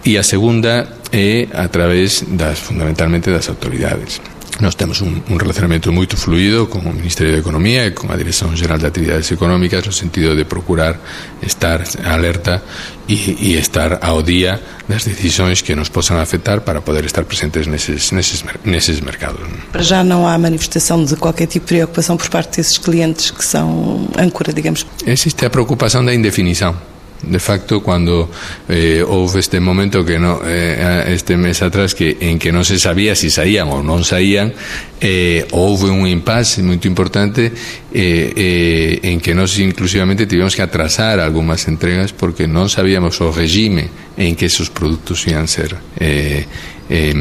E 0.00 0.16
a 0.16 0.24
segunda 0.24 0.96
é 1.12 1.44
a 1.52 1.68
través 1.68 2.24
das, 2.24 2.56
fundamentalmente 2.56 3.28
das 3.28 3.52
autoridades. 3.52 4.16
Nós 4.60 4.76
temos 4.76 5.00
un, 5.00 5.24
un 5.28 5.40
relacionamento 5.40 5.88
moito 5.88 6.20
fluido 6.20 6.68
con 6.68 6.84
o 6.84 6.92
Ministerio 6.92 7.32
de 7.32 7.40
Economía 7.40 7.88
e 7.88 7.96
con 7.96 8.12
a 8.12 8.16
Dirección 8.20 8.52
Geral 8.52 8.76
de 8.76 8.92
Actividades 8.92 9.32
Económicas 9.32 9.88
no 9.88 9.92
sentido 9.92 10.36
de 10.36 10.44
procurar 10.44 11.00
estar 11.40 11.80
alerta 12.04 12.60
e, 13.08 13.40
e 13.40 13.56
estar 13.56 14.04
ao 14.04 14.20
día 14.20 14.60
das 14.84 15.08
decisións 15.08 15.64
que 15.64 15.72
nos 15.72 15.88
posan 15.88 16.20
afectar 16.20 16.60
para 16.60 16.84
poder 16.84 17.08
estar 17.08 17.24
presentes 17.24 17.64
neses, 17.64 18.12
neses 18.12 19.00
mercados. 19.00 19.40
Para 19.72 19.80
já 19.80 20.04
não 20.04 20.28
há 20.28 20.36
manifestação 20.36 21.00
de 21.08 21.16
qualquer 21.16 21.48
tipo 21.48 21.64
de 21.64 21.80
preocupação 21.80 22.20
por 22.20 22.28
parte 22.28 22.60
desses 22.60 22.76
clientes 22.76 23.32
que 23.32 23.44
são 23.44 24.12
âncora, 24.20 24.52
digamos? 24.52 24.84
Existe 25.08 25.40
a 25.46 25.48
preocupação 25.48 26.04
da 26.04 26.12
indefinição 26.12 26.76
de 27.22 27.38
facto 27.38 27.82
cuando 27.82 28.30
eh, 28.68 29.04
houve 29.06 29.40
este 29.40 29.60
momento 29.60 30.04
que 30.04 30.18
no, 30.18 30.40
eh, 30.44 31.04
este 31.08 31.36
mes 31.36 31.60
atrás 31.62 31.94
que 31.94 32.16
en 32.20 32.38
que 32.38 32.52
non 32.52 32.64
se 32.64 32.80
sabía 32.80 33.12
si 33.12 33.28
saían 33.28 33.68
ou 33.68 33.84
non 33.84 34.00
saían 34.00 34.52
eh, 35.00 35.44
houve 35.52 35.92
un 35.92 36.08
impasse 36.08 36.64
moito 36.64 36.88
importante 36.88 37.52
eh, 37.92 38.32
eh, 38.32 39.12
en 39.12 39.20
que 39.20 39.36
nós 39.36 39.52
inclusivamente 39.60 40.24
tivemos 40.24 40.56
que 40.56 40.64
atrasar 40.64 41.20
algunhas 41.20 41.68
entregas 41.68 42.16
porque 42.16 42.48
non 42.48 42.72
sabíamos 42.72 43.20
o 43.20 43.28
regime 43.28 44.16
en 44.16 44.32
que 44.32 44.48
esos 44.48 44.72
produtos 44.72 45.28
ian 45.28 45.44
ser 45.44 45.76
eh, 46.00 46.44
eh, 46.90 47.14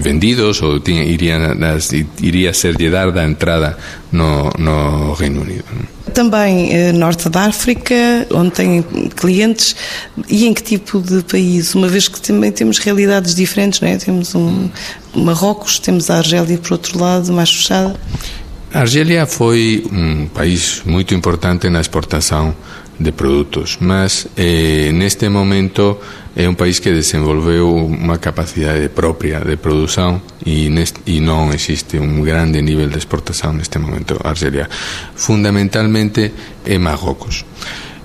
vendidos 0.00 0.60
ou 0.62 0.78
irían, 0.86 1.58
las, 1.58 1.90
iría 2.20 2.52
ser 2.52 2.76
lle 2.76 2.90
dar 2.90 3.10
da 3.10 3.24
entrada 3.24 3.78
no, 4.12 4.50
no 4.58 5.14
Reino 5.14 5.40
Unido. 5.40 5.64
Também 6.12 6.70
eh, 6.74 6.92
norte 6.92 7.30
da 7.30 7.46
África, 7.46 8.26
onde 8.30 8.50
tem 8.50 8.84
clientes, 9.16 9.74
e 10.28 10.46
em 10.46 10.52
que 10.52 10.62
tipo 10.62 11.00
de 11.00 11.22
país? 11.22 11.74
Uma 11.74 11.88
vez 11.88 12.06
que 12.06 12.20
também 12.20 12.52
temos 12.52 12.78
realidades 12.78 13.34
diferentes, 13.34 13.80
não 13.80 13.88
é? 13.88 13.96
Temos 13.96 14.34
um 14.34 14.68
Marrocos, 15.14 15.78
temos 15.78 16.10
a 16.10 16.18
Argélia 16.18 16.58
por 16.58 16.72
outro 16.72 16.98
lado, 16.98 17.32
mais 17.32 17.50
fechada. 17.50 17.98
A 18.74 18.80
Argélia 18.80 19.26
foi 19.26 19.84
um 19.90 20.26
país 20.26 20.82
muito 20.84 21.14
importante 21.14 21.70
na 21.70 21.80
exportação 21.80 22.54
de 23.00 23.10
produtos, 23.10 23.78
mas 23.80 24.26
eh, 24.36 24.90
neste 24.92 25.28
momento 25.28 25.98
é 26.34 26.48
un 26.48 26.56
país 26.56 26.80
que 26.80 26.96
desenvolveu 26.96 27.68
unha 27.68 28.16
capacidade 28.16 28.88
propia 28.88 29.44
de 29.44 29.60
produción 29.60 30.24
e, 30.40 30.72
nest, 30.72 31.04
e 31.04 31.20
non 31.20 31.52
existe 31.52 32.00
un 32.00 32.24
grande 32.24 32.64
nivel 32.64 32.88
de 32.88 32.96
exportación 32.96 33.60
neste 33.60 33.76
momento 33.76 34.16
Argelia. 34.24 34.64
Fundamentalmente 35.12 36.32
é 36.64 36.76
Marrocos. 36.80 37.44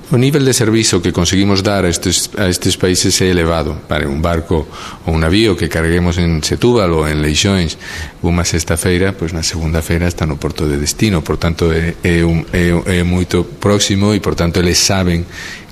O 0.09 0.15
nivel 0.15 0.45
de 0.45 0.53
servizo 0.53 1.01
que 1.01 1.11
conseguimos 1.11 1.63
dar 1.63 1.83
a 1.83 1.89
estes, 1.91 2.31
a 2.39 2.47
estes 2.47 2.79
países 2.79 3.19
é 3.19 3.27
elevado 3.27 3.75
para 3.91 4.07
un 4.07 4.23
barco 4.23 4.63
ou 5.03 5.11
un 5.11 5.19
navío 5.19 5.59
que 5.59 5.67
carguemos 5.67 6.15
en 6.15 6.39
Setúbal 6.39 6.95
ou 6.95 7.03
en 7.03 7.19
Leixões 7.19 7.75
unha 8.23 8.47
sexta 8.47 8.79
feira, 8.79 9.11
pois 9.11 9.35
na 9.35 9.43
segunda 9.43 9.83
feira 9.83 10.07
está 10.07 10.23
no 10.23 10.39
porto 10.39 10.63
de 10.63 10.79
destino, 10.79 11.19
por 11.27 11.35
tanto 11.35 11.75
é, 11.75 11.99
é, 12.07 12.23
un, 12.23 12.47
é, 12.55 12.71
é 12.71 13.03
moito 13.03 13.43
próximo 13.59 14.15
e 14.15 14.23
por 14.23 14.31
tanto 14.31 14.63
eles 14.63 14.79
saben 14.79 15.27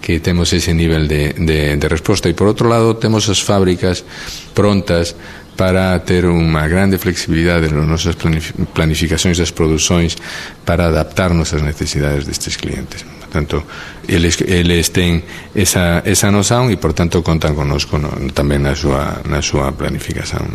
que 0.05 0.21
temos 0.21 0.53
ese 0.53 0.77
nivel 0.77 1.09
de, 1.09 1.33
de, 1.33 1.81
de 1.81 1.87
resposta. 1.89 2.29
E 2.29 2.37
por 2.37 2.45
outro 2.45 2.69
lado 2.69 2.93
temos 3.01 3.25
as 3.25 3.41
fábricas 3.41 4.05
prontas 4.53 5.17
para 5.57 5.97
ter 6.05 6.29
unha 6.29 6.69
grande 6.69 7.01
flexibilidade 7.01 7.73
nas 7.73 7.89
nosas 7.89 8.13
planificacións 8.13 9.41
das 9.41 9.49
produções 9.49 10.13
para 10.61 10.93
adaptarnos 10.93 11.57
ás 11.57 11.65
necesidades 11.65 12.29
destes 12.29 12.53
clientes 12.53 13.14
tanto, 13.35 13.63
eles, 14.07 14.39
eles 14.47 14.95
ten 14.95 15.19
esa, 15.53 16.01
esa 16.05 16.31
noção 16.31 16.71
e, 16.71 16.77
portanto, 16.77 17.19
contan 17.19 17.51
connosco 17.51 17.99
no, 17.99 18.07
tamén 18.31 18.63
na 18.63 18.71
súa, 18.71 19.19
na 19.27 19.43
súa 19.43 19.75
planificación. 19.75 20.47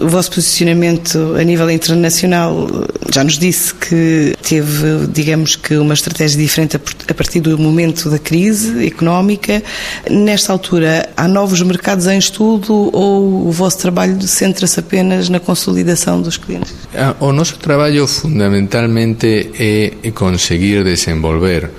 O 0.00 0.08
vosso 0.08 0.32
posicionamento 0.32 1.36
a 1.36 1.44
nível 1.44 1.68
internacional 1.68 2.88
já 3.12 3.20
nos 3.20 3.36
disse 3.36 3.76
que 3.76 4.32
teve, 4.40 5.12
digamos 5.12 5.56
que, 5.60 5.76
uma 5.76 5.92
estratégia 5.92 6.40
diferente 6.40 6.76
a 6.80 7.14
partir 7.14 7.40
do 7.40 7.58
momento 7.58 8.08
da 8.08 8.18
crise 8.18 8.86
económica. 8.86 9.60
Nesta 10.08 10.52
altura, 10.52 11.12
há 11.16 11.28
novos 11.28 11.60
mercados 11.60 12.06
em 12.06 12.16
estudo 12.16 12.88
ou 12.96 13.48
o 13.48 13.52
vosso 13.52 13.78
trabalho 13.78 14.16
centra-se 14.22 14.80
apenas 14.80 15.28
na 15.28 15.40
consolidação 15.40 16.22
dos 16.22 16.36
clientes? 16.36 16.72
Ah, 16.94 17.14
o 17.20 17.32
nosso 17.32 17.58
traballo 17.58 18.06
fundamentalmente 18.06 19.50
é 19.58 20.10
conseguir 20.12 20.84
desenvolver 20.84 21.70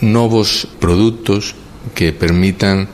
novos 0.00 0.68
produtos 0.78 1.54
que 1.94 2.12
permitan 2.12 2.88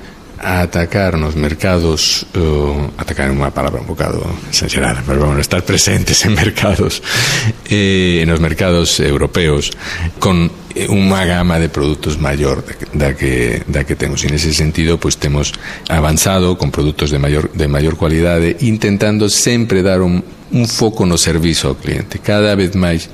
atacar 0.44 1.16
nos 1.16 1.37
mercados 1.37 2.26
uh, 2.37 2.90
atacar 3.00 3.30
é 3.30 3.32
unha 3.32 3.49
palabra 3.49 3.80
un 3.80 3.88
bocado 3.88 4.20
exagerada 4.52 5.00
pero 5.00 5.25
bueno, 5.25 5.40
estar 5.40 5.64
presentes 5.64 6.20
en 6.28 6.37
mercados 6.37 7.00
eh, 7.70 8.20
nos 8.28 8.44
mercados 8.44 9.00
europeos 9.00 9.73
con 10.20 10.52
unha 10.75 11.23
gama 11.25 11.56
de 11.56 11.73
produtos 11.73 12.20
maior 12.20 12.61
da 12.92 13.16
que, 13.16 13.64
da 13.64 13.88
que 13.88 13.96
temos 13.96 14.20
e 14.26 14.37
sentido 14.37 15.00
pois 15.00 15.16
temos 15.16 15.56
avanzado 15.88 16.61
con 16.61 16.68
produtos 16.68 17.08
de 17.08 17.23
maior, 17.23 17.49
de 17.49 17.64
maior 17.64 17.96
cualidade 17.96 18.61
intentando 18.66 19.32
sempre 19.32 19.80
dar 19.80 20.04
un, 20.04 20.20
un 20.52 20.66
foco 20.68 21.06
no 21.06 21.16
servizo 21.16 21.73
ao 21.73 21.78
cliente. 21.78 22.20
Cada 22.20 22.52
vez 22.52 22.76
máis 22.76 23.08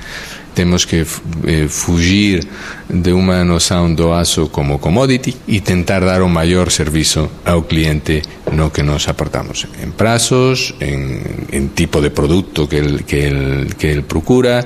temos 0.60 0.84
que 0.84 1.06
eh, 1.46 1.68
fugir 1.72 2.44
de 2.84 3.16
unha 3.16 3.40
noción 3.48 3.96
do 3.96 4.12
aço 4.12 4.52
como 4.52 4.76
commodity 4.76 5.32
e 5.48 5.64
tentar 5.64 6.04
dar 6.04 6.20
o 6.20 6.28
maior 6.28 6.68
servizo 6.68 7.32
ao 7.48 7.64
cliente 7.64 8.20
no 8.52 8.68
que 8.68 8.84
nos 8.84 9.08
aportamos 9.08 9.64
en 9.80 9.96
prazos, 9.96 10.76
en, 10.84 11.48
en 11.48 11.72
tipo 11.72 12.04
de 12.04 12.12
produto 12.12 12.68
que 12.68 12.76
el, 12.76 13.08
que 13.08 13.24
el, 13.24 13.72
que 13.72 13.88
el 13.88 14.04
procura 14.04 14.60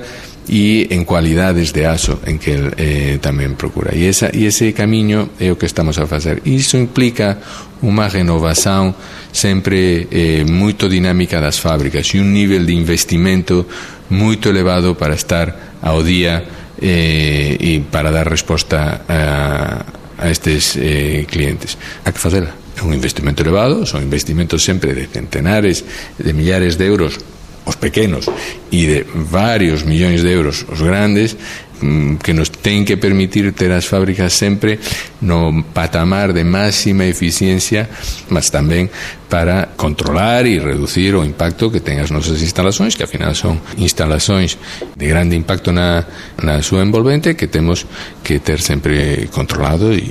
e 0.47 0.87
en 0.93 1.05
cualidades 1.05 1.73
de 1.73 1.87
aso 1.87 2.21
en 2.25 2.37
que 2.37 2.53
el 2.53 2.65
eh, 2.77 3.17
tamén 3.17 3.57
procura. 3.57 3.89
E, 3.93 4.05
esa, 4.05 4.29
e 4.29 4.45
ese 4.45 4.71
camiño 4.77 5.33
é 5.41 5.49
o 5.49 5.57
que 5.57 5.65
estamos 5.65 5.97
a 5.97 6.05
facer. 6.05 6.45
Iso 6.45 6.77
implica 6.77 7.41
unha 7.81 8.05
renovación 8.05 8.93
sempre 9.33 10.05
eh, 10.09 10.45
moito 10.45 10.85
dinámica 10.85 11.41
das 11.41 11.57
fábricas 11.57 12.13
e 12.13 12.21
un 12.21 12.29
nivel 12.29 12.63
de 12.69 12.77
investimento 12.77 13.65
moito 14.13 14.53
elevado 14.53 14.93
para 14.93 15.17
estar 15.17 15.81
ao 15.81 16.05
día 16.05 16.45
eh, 16.77 17.57
e 17.57 17.81
para 17.81 18.13
dar 18.13 18.29
resposta 18.29 19.01
a, 19.09 19.81
a 20.21 20.25
estes 20.29 20.77
eh, 20.77 21.25
clientes. 21.25 21.77
A 22.05 22.13
que 22.13 22.21
facela? 22.21 22.53
É 22.77 22.83
un 22.85 22.93
investimento 22.93 23.41
elevado, 23.41 23.87
son 23.87 24.03
investimentos 24.03 24.61
sempre 24.61 24.93
de 24.93 25.09
centenares, 25.09 25.81
de 26.21 26.31
millares 26.37 26.77
de 26.77 26.85
euros 26.85 27.34
os 27.65 27.75
pequenos 27.75 28.29
e 28.71 28.85
de 28.85 28.99
varios 29.13 29.83
millóns 29.83 30.21
de 30.21 30.29
euros 30.31 30.65
os 30.69 30.81
grandes 30.81 31.35
mm, 31.81 32.21
que 32.21 32.31
nos 32.31 32.49
ten 32.49 32.85
que 32.85 32.95
permitir 32.95 33.51
ter 33.51 33.73
as 33.73 33.89
fábricas 33.89 34.31
sempre 34.33 34.79
no 35.21 35.65
patamar 35.73 36.31
de 36.31 36.45
máxima 36.45 37.09
eficiencia 37.09 37.89
mas 38.29 38.53
tamén 38.53 38.87
para 39.27 39.74
controlar 39.75 40.45
e 40.45 40.59
reducir 40.59 41.15
o 41.15 41.23
impacto 41.23 41.69
que 41.69 41.79
ten 41.79 41.99
as 41.99 42.11
nosas 42.11 42.41
instalações 42.41 42.95
que 42.95 43.03
ao 43.03 43.09
final 43.11 43.35
son 43.35 43.59
instalações 43.77 44.57
de 44.95 45.05
grande 45.07 45.35
impacto 45.35 45.71
na, 45.71 46.07
na 46.41 46.61
súa 46.63 46.83
envolvente 46.83 47.35
que 47.35 47.47
temos 47.47 47.85
que 48.23 48.39
ter 48.39 48.61
sempre 48.61 49.27
controlado 49.31 49.93
e, 49.93 50.07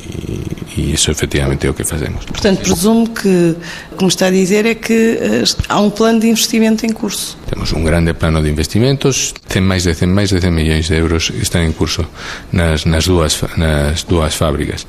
e 0.76 0.92
iso 0.92 1.11
efectivamente 1.11 1.66
é 1.66 1.71
o 1.71 1.75
que 1.75 1.85
facemos. 1.85 2.25
Portanto, 2.26 2.62
presumo 2.62 3.09
que, 3.11 3.56
como 3.97 4.09
está 4.09 4.26
a 4.26 4.30
dizer, 4.30 4.66
é 4.66 4.75
que 4.75 5.18
uh, 5.18 5.62
há 5.68 5.80
um 5.80 5.90
plano 5.90 6.21
de 6.21 6.28
investimento 6.28 6.87
em 6.87 6.92
curso. 6.92 7.38
Temos 7.49 7.73
un 7.73 7.85
grande 7.85 8.14
plano 8.14 8.42
de 8.42 8.50
investimentos, 8.50 9.35
ten 9.49 9.62
máis 9.62 9.85
de 9.85 9.94
100, 9.94 10.11
máis 10.11 10.30
de 10.30 10.40
100 10.40 10.50
millóns 10.50 10.87
de 10.90 10.97
euros 10.99 11.30
que 11.30 11.42
están 11.42 11.62
en 11.62 11.73
curso 11.73 12.04
nas, 12.52 12.85
nas, 12.85 13.06
dúas, 13.06 13.38
nas 13.56 14.04
dúas 14.04 14.35
fábricas. 14.35 14.87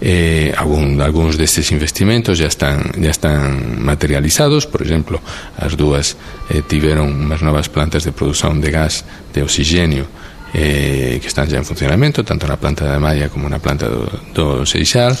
eh, 0.00 0.52
algún, 0.56 1.00
algúns 1.00 1.36
destes 1.36 1.72
investimentos 1.72 2.38
ya 2.40 2.48
están, 2.48 2.92
ya 2.96 3.10
están 3.10 3.84
materializados. 3.84 4.66
Por 4.66 4.80
exemplo, 4.80 5.20
as 5.60 5.76
dúas 5.76 6.16
eh, 6.48 6.64
tiveron 6.64 7.12
unhas 7.12 7.44
novas 7.44 7.68
plantas 7.68 8.08
de 8.08 8.12
produción 8.16 8.64
de 8.64 8.72
gas 8.72 9.04
de 9.36 9.44
oxigenio 9.44 10.08
eh, 10.54 11.18
que 11.20 11.28
están 11.28 11.46
ya 11.46 11.58
en 11.58 11.64
funcionamento 11.64 12.24
tanto 12.24 12.48
na 12.48 12.58
planta 12.58 12.82
da 12.82 12.98
Maia 12.98 13.30
como 13.30 13.46
na 13.46 13.62
planta 13.62 13.86
do, 13.86 14.08
do 14.34 14.66
Seixal 14.66 15.14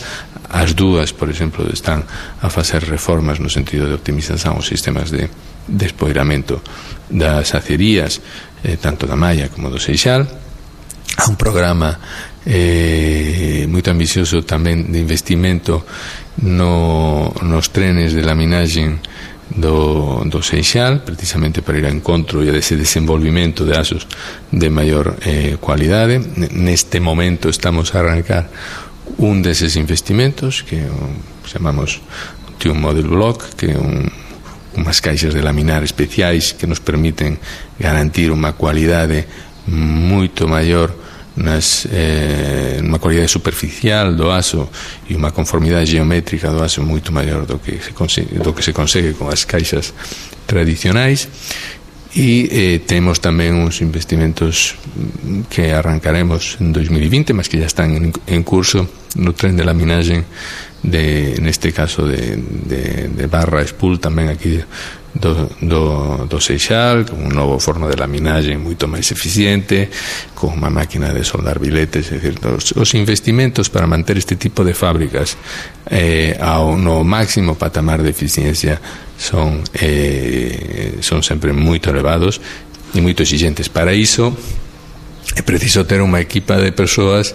as 0.50 0.74
dúas, 0.74 1.14
por 1.14 1.30
exemplo, 1.30 1.62
están 1.70 2.02
a 2.42 2.50
facer 2.50 2.82
reformas 2.82 3.38
no 3.38 3.46
sentido 3.46 3.86
de 3.86 3.94
optimización 3.94 4.58
os 4.58 4.66
sistemas 4.66 5.14
de 5.14 5.30
despoiramento 5.70 6.58
das 7.06 7.54
acerías 7.54 8.18
eh, 8.66 8.74
tanto 8.74 9.06
da 9.06 9.14
Maia 9.14 9.46
como 9.52 9.70
do 9.70 9.78
Seixal 9.78 10.26
a 11.16 11.26
un 11.28 11.36
programa 11.36 11.98
eh, 12.46 13.66
moito 13.68 13.90
ambicioso 13.90 14.44
tamén 14.46 14.88
de 14.88 14.98
investimento 15.02 15.84
no, 16.40 17.34
nos 17.42 17.68
trenes 17.74 18.14
de 18.16 18.22
laminagem 18.24 19.00
do, 19.50 20.22
do 20.24 20.40
Seixal 20.42 21.02
precisamente 21.02 21.60
para 21.60 21.78
ir 21.78 21.86
a 21.86 21.92
encontro 21.92 22.42
e 22.44 22.48
a 22.48 22.56
ese 22.56 22.78
desenvolvimento 22.78 23.66
de 23.66 23.74
asos 23.76 24.06
de 24.50 24.70
maior 24.70 25.18
eh, 25.26 25.58
cualidade. 25.58 26.22
Neste 26.54 27.02
momento 27.02 27.50
estamos 27.50 27.92
a 27.94 28.00
arrancar 28.00 28.48
un 29.18 29.42
deses 29.42 29.74
investimentos 29.74 30.62
que 30.62 30.86
um, 30.86 31.18
chamamos 31.44 32.00
Tium 32.58 32.78
Model 32.78 33.10
Block 33.10 33.58
que 33.58 33.74
é 33.74 33.76
un, 33.76 34.06
unhas 34.78 35.02
caixas 35.02 35.34
de 35.34 35.42
laminar 35.42 35.82
especiais 35.82 36.54
que 36.54 36.70
nos 36.70 36.78
permiten 36.78 37.42
garantir 37.76 38.30
unha 38.30 38.54
cualidade 38.54 39.26
moito 39.66 40.48
maior 40.48 40.92
nas, 41.36 41.86
eh, 41.86 42.82
unha 42.82 42.98
cualidade 42.98 43.30
superficial 43.30 44.12
do 44.12 44.28
aso 44.28 44.68
e 45.08 45.14
unha 45.14 45.30
conformidade 45.30 45.96
geométrica 45.96 46.50
do 46.50 46.60
aso 46.60 46.82
moito 46.82 47.14
maior 47.14 47.46
do 47.46 47.62
que 47.62 47.78
se 47.80 47.92
consegue, 47.96 48.36
do 48.36 48.52
que 48.52 48.62
se 48.62 48.74
consegue 48.74 49.14
con 49.14 49.32
as 49.32 49.46
caixas 49.48 49.94
tradicionais. 50.44 51.28
E 52.10 52.50
eh, 52.50 52.78
temos 52.82 53.22
tamén 53.22 53.54
uns 53.54 53.78
investimentos 53.86 54.74
que 55.46 55.70
arrancaremos 55.70 56.58
en 56.58 56.74
2020 56.74 57.38
mas 57.38 57.46
que 57.46 57.62
já 57.62 57.70
están 57.70 57.94
en, 57.94 58.10
en 58.26 58.42
curso 58.42 58.90
no 59.14 59.30
tren 59.30 59.54
de 59.54 59.62
laminaxe 59.62 60.26
de, 60.82 61.38
neste 61.38 61.70
caso 61.70 62.02
de, 62.10 62.34
de, 62.34 63.14
de 63.14 63.24
Barra 63.30 63.62
Spool 63.62 64.02
tamén 64.02 64.26
aquí 64.26 64.58
do, 65.14 65.50
do, 65.60 66.26
do 66.30 66.38
Seixal 66.40 67.04
con 67.04 67.26
un 67.26 67.34
novo 67.34 67.58
forno 67.58 67.90
de 67.90 67.98
laminaxe 67.98 68.54
moito 68.54 68.86
máis 68.86 69.10
eficiente 69.10 69.90
con 70.38 70.54
unha 70.54 70.70
máquina 70.70 71.10
de 71.10 71.26
soldar 71.26 71.58
biletes 71.58 72.14
é 72.14 72.22
dicir, 72.22 72.38
os, 72.46 72.70
os 72.78 72.90
investimentos 72.94 73.66
para 73.66 73.90
manter 73.90 74.14
este 74.14 74.38
tipo 74.38 74.62
de 74.62 74.70
fábricas 74.70 75.34
eh, 75.90 76.38
ao 76.38 76.78
no 76.78 77.02
máximo 77.02 77.58
patamar 77.58 78.06
de 78.06 78.14
eficiencia 78.14 78.78
son 79.18 79.66
eh, 79.74 81.02
son 81.02 81.26
sempre 81.26 81.50
moito 81.50 81.90
elevados 81.90 82.38
e 82.94 82.98
moito 83.02 83.22
exigentes. 83.22 83.66
Para 83.66 83.94
iso 83.94 84.30
é 85.34 85.42
preciso 85.42 85.82
ter 85.86 86.02
unha 86.02 86.22
equipa 86.22 86.54
de 86.58 86.70
persoas 86.70 87.34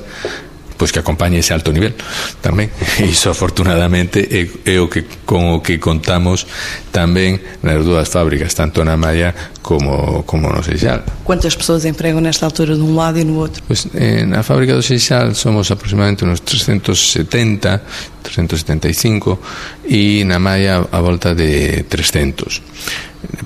pois 0.78 0.92
que 0.92 1.00
acompañe 1.00 1.40
ese 1.40 1.56
alto 1.56 1.72
nivel 1.72 1.96
tamén 2.44 2.72
e 3.00 3.08
iso 3.08 3.32
afortunadamente 3.32 4.24
é, 4.28 4.48
é 4.68 4.78
o 4.80 4.92
que 4.92 5.08
con 5.24 5.56
o 5.56 5.64
que 5.64 5.80
contamos 5.80 6.46
tamén 6.92 7.40
nas 7.64 7.82
dúas 7.84 8.12
fábricas 8.12 8.54
tanto 8.54 8.84
na 8.84 9.00
Malla 9.00 9.32
como, 9.64 10.24
como 10.28 10.52
no 10.52 10.62
Seixal 10.62 11.02
Quantas 11.26 11.56
persoas 11.58 11.88
empregam 11.90 12.22
nesta 12.22 12.46
altura 12.46 12.78
dun 12.78 12.94
lado 12.94 13.18
e 13.18 13.26
no 13.26 13.42
outro? 13.42 13.64
Pois, 13.66 13.90
eh, 13.98 14.28
na 14.28 14.44
fábrica 14.46 14.76
do 14.78 14.84
Seixal 14.84 15.34
somos 15.34 15.72
aproximadamente 15.72 16.24
unos 16.28 16.44
370 16.44 17.82
375 18.26 19.40
e 19.86 20.24
na 20.26 20.40
Malla 20.40 20.86
a 20.92 21.00
volta 21.02 21.34
de 21.34 21.84
300 21.88 22.62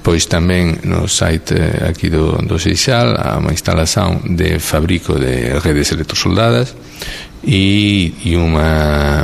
Pois 0.04 0.28
tamén 0.28 0.80
no 0.88 1.08
site 1.08 1.86
aquí 1.86 2.10
do, 2.10 2.40
do 2.44 2.58
Seixal 2.60 3.18
a 3.18 3.38
unha 3.38 3.54
instalación 3.54 4.36
de 4.36 4.58
fabrico 4.58 5.18
de 5.18 5.58
redes 5.60 5.92
electrosoldadas 5.92 6.76
e, 7.44 8.14
e 8.24 8.32
unha 8.36 9.24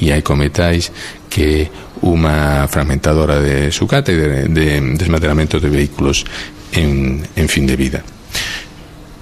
e 0.00 0.06
hai 0.08 0.22
cometais 0.24 0.88
que 1.28 1.68
unha 2.00 2.64
fragmentadora 2.66 3.38
de 3.38 3.68
sucata 3.68 4.08
e 4.10 4.16
de, 4.16 4.28
de 4.48 4.66
desmantelamento 4.96 5.60
de 5.60 5.68
vehículos 5.68 6.24
en, 6.72 7.20
en 7.36 7.48
fin 7.48 7.68
de 7.68 7.76
vida. 7.76 8.00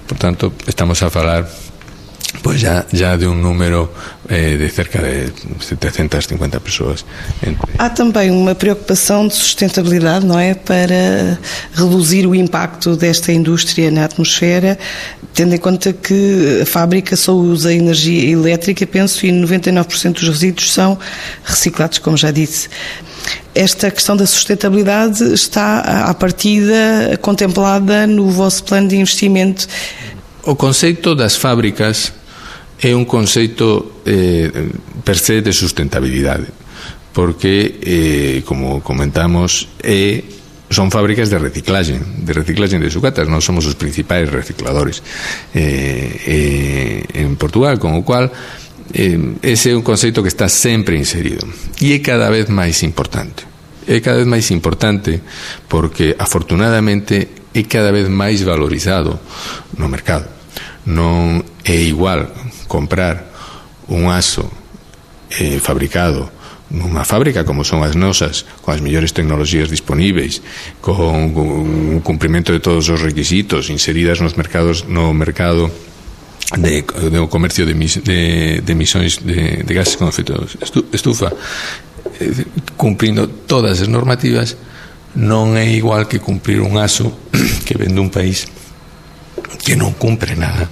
Por 0.07 0.17
tanto, 0.17 0.53
estamos 0.65 1.03
a 1.03 1.11
falar 1.11 1.45
pues 2.41 2.61
ya, 2.61 2.85
ya 2.91 3.17
de 3.17 3.27
un 3.27 3.41
número 3.41 3.91
eh, 4.29 4.57
de 4.57 4.69
cerca 4.69 5.01
de 5.01 5.31
750 5.59 6.59
pessoas. 6.59 7.05
Entre... 7.41 7.67
Há 7.77 7.89
também 7.89 8.31
uma 8.31 8.55
preocupação 8.55 9.27
de 9.27 9.35
sustentabilidade, 9.35 10.25
não 10.25 10.39
é? 10.39 10.53
Para 10.53 11.39
reduzir 11.73 12.25
o 12.25 12.35
impacto 12.35 12.95
desta 12.95 13.31
indústria 13.31 13.91
na 13.91 14.05
atmosfera, 14.05 14.77
tendo 15.33 15.55
em 15.55 15.57
conta 15.57 15.93
que 15.93 16.59
a 16.61 16.65
fábrica 16.65 17.15
só 17.15 17.33
usa 17.33 17.73
energia 17.73 18.31
elétrica, 18.31 18.85
penso, 18.85 19.25
e 19.25 19.31
99% 19.31 20.13
dos 20.13 20.29
resíduos 20.29 20.71
são 20.71 20.97
reciclados, 21.43 21.99
como 21.99 22.17
já 22.17 22.31
disse. 22.31 22.69
Esta 23.53 23.91
questão 23.91 24.15
da 24.15 24.25
sustentabilidade 24.25 25.23
está, 25.33 25.79
à 25.79 26.13
partida, 26.13 27.17
contemplada 27.21 28.07
no 28.07 28.29
vosso 28.29 28.63
plano 28.63 28.87
de 28.87 28.95
investimento. 28.95 29.67
O 30.43 30.55
conceito 30.55 31.13
das 31.13 31.35
fábricas 31.35 32.13
é 32.79 32.95
un 32.95 33.03
conceito 33.03 34.01
eh, 34.07 34.71
per 35.03 35.19
se 35.19 35.43
de 35.43 35.51
sustentabilidade 35.51 36.47
porque, 37.11 37.79
eh, 37.83 38.43
como 38.45 38.79
comentamos, 38.79 39.67
é 39.83 40.23
son 40.69 40.93
fábricas 40.93 41.29
de 41.33 41.41
reciclaxe, 41.41 41.97
de 41.97 42.31
reciclaxe 42.31 42.77
de 42.77 42.93
sucatas, 42.93 43.25
non 43.25 43.41
somos 43.41 43.65
os 43.65 43.73
principais 43.73 44.29
recicladores 44.29 45.01
eh, 45.57 47.01
eh, 47.09 47.25
en 47.25 47.33
Portugal, 47.41 47.81
con 47.81 47.97
o 47.97 48.05
cual 48.05 48.29
eh, 48.93 49.17
ese 49.41 49.73
é 49.73 49.75
un 49.75 49.81
conceito 49.81 50.21
que 50.21 50.29
está 50.29 50.45
sempre 50.45 50.93
inserido 50.93 51.41
e 51.81 51.97
é 51.97 51.99
cada 52.05 52.29
vez 52.29 52.53
máis 52.53 52.85
importante. 52.85 53.49
É 53.89 53.97
cada 54.05 54.21
vez 54.21 54.29
máis 54.29 54.53
importante 54.53 55.17
porque 55.65 56.13
afortunadamente 56.13 57.49
é 57.49 57.65
cada 57.65 57.89
vez 57.89 58.05
máis 58.05 58.45
valorizado 58.45 59.17
no 59.73 59.89
mercado. 59.89 60.29
Non 60.85 61.41
é 61.65 61.81
igual 61.81 62.29
comprar 62.69 63.25
un 63.89 64.13
aso 64.13 64.45
eh, 65.33 65.57
fabricado 65.57 66.29
nunha 66.69 67.01
fábrica 67.01 67.41
como 67.49 67.65
son 67.65 67.81
as 67.81 67.97
nosas 67.97 68.45
con 68.61 68.77
as 68.77 68.81
mellores 68.85 69.09
tecnologías 69.09 69.73
disponíveis 69.73 70.45
con, 70.85 71.33
un 71.33 71.99
cumprimento 72.05 72.53
de 72.53 72.61
todos 72.61 72.85
os 72.93 73.01
requisitos 73.01 73.73
inseridas 73.73 74.21
nos 74.21 74.37
mercados 74.37 74.85
no 74.85 75.09
mercado 75.09 75.73
de, 76.61 76.85
comercio 77.29 77.65
de, 77.65 77.73
de, 77.73 78.61
de 78.61 78.73
de, 78.73 79.39
de 79.65 79.73
gases 79.73 79.97
con 79.97 80.13
efecto 80.13 80.45
estufa 80.93 81.33
eh, 82.21 82.45
cumprindo 82.77 83.25
todas 83.49 83.81
as 83.81 83.89
normativas 83.89 84.53
non 85.17 85.57
é 85.57 85.65
igual 85.73 86.05
que 86.05 86.21
cumprir 86.21 86.61
un 86.61 86.77
aso 86.77 87.09
que 87.65 87.73
vende 87.81 87.97
un 87.97 88.13
país 88.13 88.45
que 89.65 89.73
non 89.73 89.97
cumpre 89.97 90.37
nada 90.37 90.69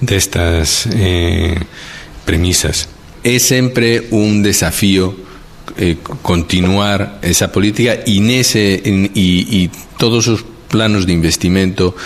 de 0.00 0.16
estas 0.16 0.88
eh, 0.92 1.58
premisas. 2.24 2.88
Es 3.22 3.44
siempre 3.44 4.08
un 4.10 4.42
desafío 4.42 5.14
eh, 5.76 5.96
continuar 6.22 7.18
esa 7.22 7.52
política 7.52 7.98
y, 8.06 8.18
en 8.18 8.30
ese, 8.30 8.82
en, 8.84 9.10
y, 9.14 9.64
y 9.64 9.70
todos 9.98 10.28
os 10.28 10.44
planos 10.68 11.06
de 11.06 11.12
investimento 11.12 11.96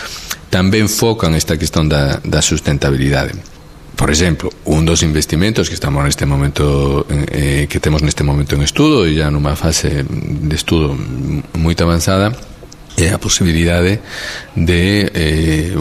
tamén 0.53 0.87
focan 0.87 1.33
esta 1.33 1.57
cuestión 1.57 1.88
da, 1.88 2.20
da 2.20 2.44
sustentabilidade. 2.44 3.33
Por 3.96 4.11
exemplo, 4.11 4.53
un 4.68 4.85
dos 4.85 5.01
investimentos 5.01 5.68
que 5.68 5.75
estamos 5.75 6.05
neste 6.05 6.29
momento 6.29 7.07
eh, 7.09 7.64
que 7.68 7.81
temos 7.81 8.05
neste 8.05 8.25
momento 8.25 8.57
en 8.57 8.62
estudo 8.62 9.09
e 9.09 9.16
ya 9.16 9.33
numa 9.33 9.57
fase 9.57 10.05
de 10.05 10.57
estudo 10.57 10.92
moito 11.57 11.88
avanzada 11.88 12.37
é 12.96 13.09
a 13.12 13.18
posibilidade 13.18 14.00
de 14.57 15.11
eh, 15.14 15.72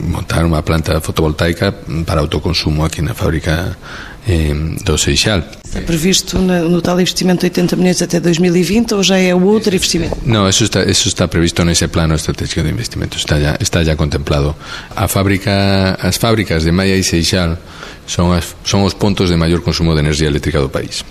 montar 0.00 0.44
unha 0.44 0.62
planta 0.62 1.00
fotovoltaica 1.00 1.72
para 2.04 2.20
autoconsumo 2.20 2.84
aquí 2.84 3.00
na 3.02 3.14
fábrica 3.14 3.76
eh, 4.26 4.52
do 4.82 4.98
Seixal. 4.98 5.46
Está 5.62 5.80
previsto 5.82 6.38
no 6.38 6.82
tal 6.82 6.98
investimento 6.98 7.46
80 7.46 7.76
milhões 7.76 8.02
até 8.02 8.18
2020 8.18 8.94
ou 8.94 9.02
já 9.02 9.18
é 9.18 9.34
outro 9.34 9.74
investimento? 9.74 10.18
Non, 10.26 10.50
eso 10.50 10.66
está, 10.66 10.82
eso 10.82 11.06
está 11.06 11.30
previsto 11.30 11.62
nesse 11.62 11.86
plano 11.86 12.18
estratégico 12.18 12.66
de 12.66 12.70
investimento, 12.74 13.16
está 13.16 13.38
ya, 13.38 13.54
está 13.62 13.86
ya 13.86 13.94
contemplado. 13.94 14.58
A 14.94 15.06
fábrica, 15.06 15.94
as 16.02 16.18
fábricas 16.18 16.66
de 16.66 16.72
Maia 16.74 16.98
e 16.98 17.06
Seixal 17.06 17.58
son, 18.06 18.34
as, 18.34 18.58
son 18.66 18.82
os 18.82 18.98
pontos 18.98 19.30
de 19.30 19.36
maior 19.38 19.62
consumo 19.62 19.94
de 19.94 20.02
enerxía 20.02 20.26
eléctrica 20.26 20.58
do 20.58 20.68
país. 20.68 21.06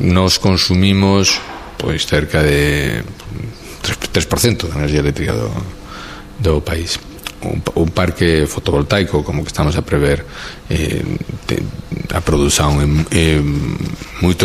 Nos 0.00 0.36
consumimos 0.36 1.40
pois 1.82 2.06
cerca 2.06 2.42
de 2.42 3.02
3%, 3.82 4.68
da 4.68 4.76
enerxía 4.78 5.00
eléctrica 5.00 5.32
do, 5.34 5.50
do 6.38 6.60
país. 6.62 6.98
Un, 7.42 7.90
parque 7.90 8.46
fotovoltaico 8.46 9.24
como 9.26 9.42
que 9.42 9.50
estamos 9.50 9.74
a 9.74 9.82
prever 9.82 10.22
eh, 10.70 11.02
te, 11.42 11.58
a 12.14 12.22
produción 12.22 13.02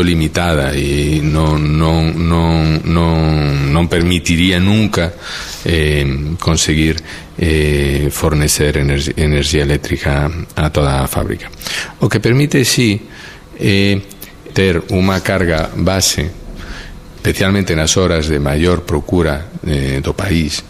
limitada 0.02 0.74
e 0.74 1.22
non, 1.22 1.62
non, 1.78 2.18
non, 2.18 2.82
non, 2.90 3.70
non 3.70 3.86
permitiría 3.86 4.58
nunca 4.58 5.14
eh, 5.62 6.34
conseguir 6.42 6.98
eh, 7.38 8.10
fornecer 8.10 8.82
enerxía 8.82 9.62
eléctrica 9.62 10.26
a 10.58 10.74
toda 10.74 11.06
a 11.06 11.08
fábrica. 11.08 11.54
O 12.02 12.10
que 12.10 12.18
permite 12.18 12.66
sí 12.66 12.98
eh, 13.62 14.02
ter 14.58 14.82
unha 14.90 15.22
carga 15.22 15.70
base 15.70 16.47
especialmente 17.28 17.76
nas 17.76 18.00
horas 18.00 18.32
de 18.32 18.40
maior 18.40 18.88
procura 18.88 19.52
eh, 19.68 20.00
do 20.00 20.16
país 20.16 20.64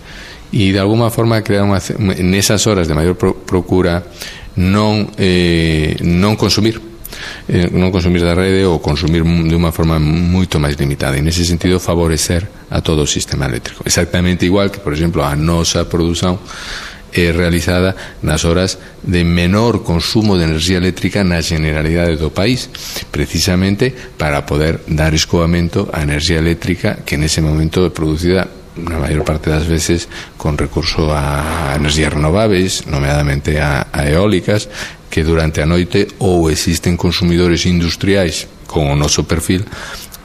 e 0.49 0.73
de 0.73 0.81
alguma 0.81 1.13
forma 1.13 1.45
crear 1.45 1.61
unha, 1.61 1.77
nesas 2.25 2.65
horas 2.65 2.89
de 2.89 2.97
maior 2.97 3.13
pro, 3.13 3.37
procura 3.45 4.01
non, 4.57 5.05
eh, 5.21 5.93
non 6.01 6.33
consumir 6.33 6.81
eh, 7.45 7.69
non 7.69 7.93
consumir 7.93 8.25
da 8.25 8.33
rede 8.33 8.65
ou 8.65 8.81
consumir 8.81 9.21
de 9.21 9.53
unha 9.53 9.69
forma 9.69 10.01
moito 10.01 10.57
máis 10.57 10.73
limitada. 10.81 11.13
E 11.13 11.21
nese 11.21 11.45
sentido 11.45 11.77
favorecer 11.77 12.49
a 12.73 12.81
todo 12.81 13.05
o 13.05 13.09
sistema 13.09 13.45
eléctrico. 13.45 13.85
Exactamente 13.85 14.49
igual 14.49 14.73
que 14.73 14.81
por 14.81 14.97
exemplo 14.97 15.21
a 15.21 15.37
nosa 15.37 15.85
produción 15.85 16.41
é 17.13 17.31
realizada 17.31 17.95
nas 18.21 18.45
horas 18.45 18.77
de 19.03 19.23
menor 19.23 19.83
consumo 19.83 20.37
de 20.37 20.43
enerxía 20.45 20.77
eléctrica 20.77 21.23
na 21.23 21.41
generalidade 21.41 22.19
do 22.19 22.31
país, 22.31 22.69
precisamente 23.11 23.93
para 24.17 24.45
poder 24.45 24.83
dar 24.87 25.13
escoamento 25.13 25.87
á 25.91 26.03
enerxía 26.03 26.39
eléctrica 26.39 27.01
que 27.05 27.17
nese 27.17 27.39
momento 27.39 27.85
é 27.85 27.91
producida 27.91 28.47
na 28.77 29.01
maior 29.01 29.25
parte 29.25 29.49
das 29.49 29.65
veces 29.65 30.05
con 30.37 30.53
recurso 30.53 31.09
a 31.09 31.73
enerxías 31.73 32.13
renováveis, 32.13 32.85
nomeadamente 32.85 33.57
a, 33.57 33.89
a 33.89 34.05
eólicas, 34.05 34.69
que 35.09 35.23
durante 35.23 35.61
a 35.61 35.69
noite 35.69 36.07
ou 36.21 36.51
existen 36.51 36.93
consumidores 36.93 37.65
industriais 37.65 38.45
con 38.69 38.85
o 38.91 38.95
noso 38.95 39.25
perfil 39.25 39.65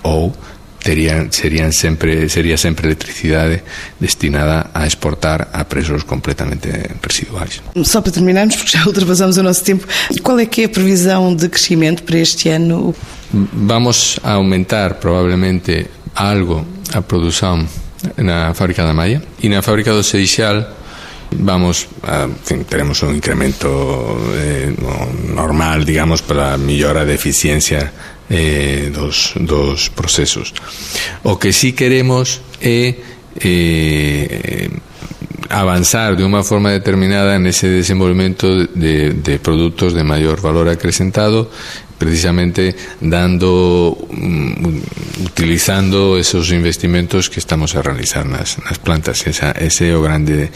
ou 0.02 0.34
terían, 0.82 1.32
serían 1.32 1.72
sempre, 1.72 2.28
sería 2.28 2.58
sempre 2.58 2.86
electricidade 2.86 3.62
destinada 4.00 4.70
a 4.74 4.86
exportar 4.86 5.48
a 5.52 5.64
preços 5.64 6.04
completamente 6.04 6.68
residuais. 7.02 7.62
Só 7.84 8.02
para 8.02 8.12
terminarmos, 8.12 8.56
porque 8.56 8.76
já 8.76 8.84
ultrapassamos 8.86 9.36
o 9.36 9.42
nosso 9.42 9.64
tempo, 9.64 9.86
qual 10.22 10.38
é 10.38 10.46
que 10.46 10.62
é 10.62 10.64
a 10.66 10.68
previsão 10.68 11.34
de 11.34 11.48
crescimento 11.48 12.02
para 12.02 12.18
este 12.18 12.48
ano? 12.48 12.94
Vamos 13.32 14.18
a 14.22 14.32
aumentar 14.32 14.94
probablemente 14.94 15.86
algo 16.14 16.66
a 16.92 17.00
produção 17.00 17.66
na 18.16 18.52
fábrica 18.52 18.84
da 18.84 18.92
Maia 18.92 19.22
e 19.42 19.48
na 19.48 19.62
fábrica 19.62 19.92
do 19.92 20.02
Seixal 20.02 20.82
vamos 21.38 21.88
a, 22.02 22.28
fin, 22.44 22.64
teremos 22.64 23.02
un 23.02 23.16
incremento 23.16 24.18
eh, 24.34 24.74
digamos, 25.80 26.20
para 26.20 26.52
a 26.54 26.58
millora 26.58 27.04
de 27.04 27.14
eficiencia 27.14 27.92
eh, 28.28 28.90
dos, 28.92 29.32
dos 29.36 29.88
procesos. 29.90 30.52
O 31.24 31.38
que 31.38 31.52
sí 31.52 31.72
queremos 31.72 32.40
é 32.60 32.96
eh, 33.40 34.68
avanzar 35.52 36.16
de 36.16 36.24
unha 36.24 36.40
forma 36.40 36.72
determinada 36.72 37.36
nese 37.36 37.68
desenvolvemento 37.68 38.68
de, 38.72 39.12
de 39.12 39.36
produtos 39.36 39.92
de 39.92 40.04
maior 40.04 40.40
valor 40.40 40.68
acrescentado 40.72 41.52
precisamente 42.00 42.74
dando 42.98 43.94
mm, 44.10 45.22
utilizando 45.22 46.18
esos 46.18 46.50
investimentos 46.50 47.30
que 47.30 47.38
estamos 47.38 47.76
a 47.76 47.82
realizar 47.84 48.26
nas, 48.26 48.58
nas 48.58 48.80
plantas 48.82 49.22
esa, 49.28 49.52
ese 49.54 49.92
grande 49.94 50.50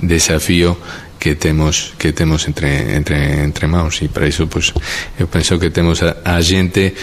desafío 0.00 0.74
que 1.18 1.34
temos 1.34 1.94
que 1.98 2.12
temos 2.12 2.46
entre 2.46 2.96
entre 2.96 3.44
entre 3.44 3.66
mãos 3.66 4.00
e 4.02 4.08
para 4.08 4.26
iso 4.26 4.46
pois 4.46 4.72
eu 5.18 5.26
penso 5.26 5.58
que 5.58 5.70
temos 5.70 6.00
a, 6.02 6.22
a 6.24 6.38
xente 6.40 6.94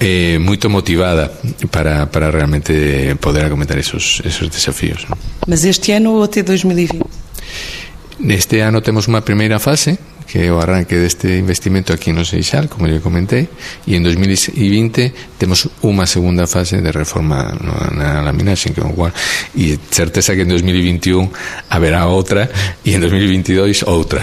eh, 0.00 0.40
moito 0.40 0.72
motivada 0.72 1.30
para 1.70 2.08
para 2.08 2.32
realmente 2.32 3.14
poder 3.20 3.44
acometer 3.44 3.78
esos 3.78 4.24
esos 4.24 4.48
desafíos. 4.48 5.04
¿no? 5.08 5.16
Mas 5.46 5.64
este 5.64 5.92
ano 5.92 6.16
ou 6.16 6.24
até 6.24 6.42
2020? 6.42 7.04
Neste 8.18 8.64
ano 8.64 8.80
temos 8.80 9.04
unha 9.06 9.20
primeira 9.20 9.60
fase 9.60 10.00
que 10.26 10.50
o 10.50 10.58
arranque 10.58 10.96
deste 10.98 11.38
investimento 11.38 11.92
aquí 11.92 12.12
no 12.12 12.24
Seixal, 12.24 12.68
como 12.68 12.86
eu 12.86 13.00
comentei, 13.00 13.48
e 13.86 13.94
en 13.94 14.02
2020 14.02 15.38
temos 15.38 15.70
unha 15.86 16.04
segunda 16.04 16.50
fase 16.50 16.82
de 16.82 16.90
reforma 16.90 17.54
na 17.94 18.20
laminaxe, 18.26 18.74
que 18.74 18.82
igual, 18.82 19.14
e 19.54 19.78
certeza 19.90 20.34
que 20.34 20.42
en 20.42 20.50
2021 20.50 21.70
haberá 21.70 22.06
outra 22.10 22.50
e 22.82 22.94
en 22.94 23.00
2022 23.00 23.86
outra. 23.86 24.20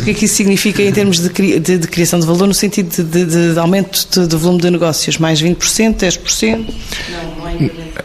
O 0.00 0.04
que 0.04 0.10
é 0.10 0.14
que 0.14 0.24
isso 0.24 0.36
significa 0.36 0.82
em 0.82 0.92
termos 0.92 1.20
de, 1.20 1.28
de, 1.60 1.78
de 1.78 1.88
criação 1.88 2.18
de 2.18 2.26
valor 2.26 2.48
no 2.48 2.54
sentido 2.54 2.88
de, 2.88 3.24
de, 3.24 3.52
de 3.52 3.58
aumento 3.58 4.26
de, 4.26 4.36
volume 4.36 4.62
de 4.62 4.70
negócios? 4.70 5.18
Mais 5.18 5.42
20%, 5.42 6.00
10%? 6.00 6.64
Não, 7.10 7.39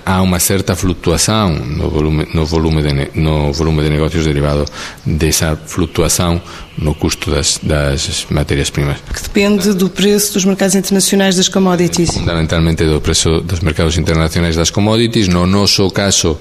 Há 0.05 0.21
unha 0.21 0.39
certa 0.39 0.75
fluctuação 0.75 1.53
no 1.53 1.89
volume, 1.89 2.27
no 2.33 2.45
volume, 2.45 2.81
de, 2.81 3.11
no 3.15 3.51
volume 3.53 3.83
de 3.83 3.89
negocios 3.89 4.25
derivado 4.25 4.65
desa 5.05 5.55
fluctuação 5.55 6.41
no 6.77 6.93
custo 6.95 7.31
das, 7.31 7.59
das 7.63 8.27
matérias 8.29 8.69
primas. 8.69 8.99
Que 9.01 9.21
depende 9.21 9.73
do 9.73 9.89
preço 9.89 10.33
dos 10.33 10.45
mercados 10.45 10.75
internacionais 10.75 11.35
das 11.35 11.49
commodities. 11.49 12.11
Fundamentalmente 12.11 12.85
do 12.85 12.99
preço 13.01 13.41
dos 13.41 13.61
mercados 13.61 13.97
internacionais 13.97 14.55
das 14.55 14.69
commodities, 14.69 15.27
no 15.27 15.45
noso 15.45 15.89
caso 15.91 16.37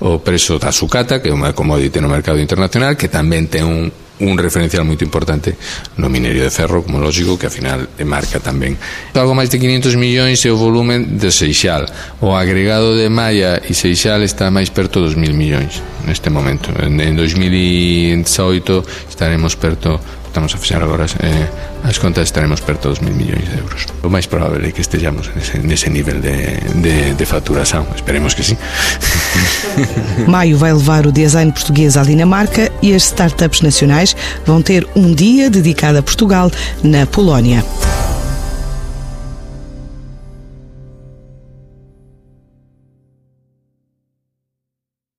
o 0.00 0.18
preço 0.18 0.58
da 0.58 0.70
sucata, 0.72 1.18
que 1.18 1.28
é 1.28 1.34
unha 1.34 1.52
commodity 1.52 2.00
no 2.00 2.08
mercado 2.08 2.38
internacional, 2.38 2.94
que 2.94 3.08
tamén 3.08 3.50
ten 3.50 3.64
un 3.66 4.07
un 4.20 4.38
referencial 4.38 4.84
moito 4.84 5.04
importante 5.06 5.54
no 5.96 6.10
minerio 6.10 6.42
de 6.42 6.50
ferro, 6.50 6.82
como 6.82 6.98
lógico, 6.98 7.38
que 7.38 7.46
ao 7.46 7.54
final 7.54 7.86
marca 8.02 8.42
tamén. 8.42 8.74
Algo 9.14 9.34
máis 9.34 9.50
de 9.50 9.58
500 9.62 9.94
millóns 9.94 10.42
é 10.42 10.50
o 10.50 10.58
volumen 10.58 11.18
de 11.18 11.30
Seixal. 11.30 11.86
O 12.18 12.34
agregado 12.34 12.98
de 12.98 13.06
Maia 13.08 13.62
e 13.62 13.74
Seixal 13.74 14.22
está 14.26 14.50
máis 14.50 14.70
perto 14.74 14.98
dos 14.98 15.14
mil 15.14 15.34
millóns 15.34 15.82
neste 16.06 16.30
momento. 16.30 16.72
En, 16.82 16.98
en 16.98 17.14
2018 17.14 19.10
estaremos 19.10 19.54
perto 19.54 20.00
estamos 20.38 20.54
a 20.54 20.58
fixar 20.58 20.82
agora 20.82 21.06
eh, 21.20 21.48
as 21.82 21.98
contas 21.98 22.24
estaremos 22.24 22.60
perto 22.60 22.88
dos 22.88 23.00
mil 23.00 23.12
millóns 23.12 23.44
de 23.44 23.58
euros. 23.58 23.86
O 24.04 24.08
máis 24.08 24.26
probable 24.26 24.68
é 24.68 24.70
que 24.70 24.80
estejamos 24.80 25.30
nese, 25.34 25.58
nese 25.58 25.90
nivel 25.90 26.20
de, 26.20 26.36
de, 26.80 27.14
de 27.14 27.26
faturação 27.26 27.86
esperemos 27.94 28.34
que 28.34 28.44
sí. 28.44 28.56
Maio 30.28 30.56
vai 30.56 30.72
levar 30.72 31.06
o 31.06 31.12
design 31.12 31.50
português 31.50 31.96
à 31.96 32.04
Dinamarca 32.04 32.70
e 32.80 32.94
as 32.94 33.04
startups 33.04 33.62
nacionais 33.62 34.14
vão 34.46 34.62
ter 34.62 34.86
um 34.94 35.12
dia 35.12 35.50
dedicado 35.50 35.98
a 35.98 36.02
Portugal 36.02 36.50
na 36.84 37.04
Polónia 37.06 37.64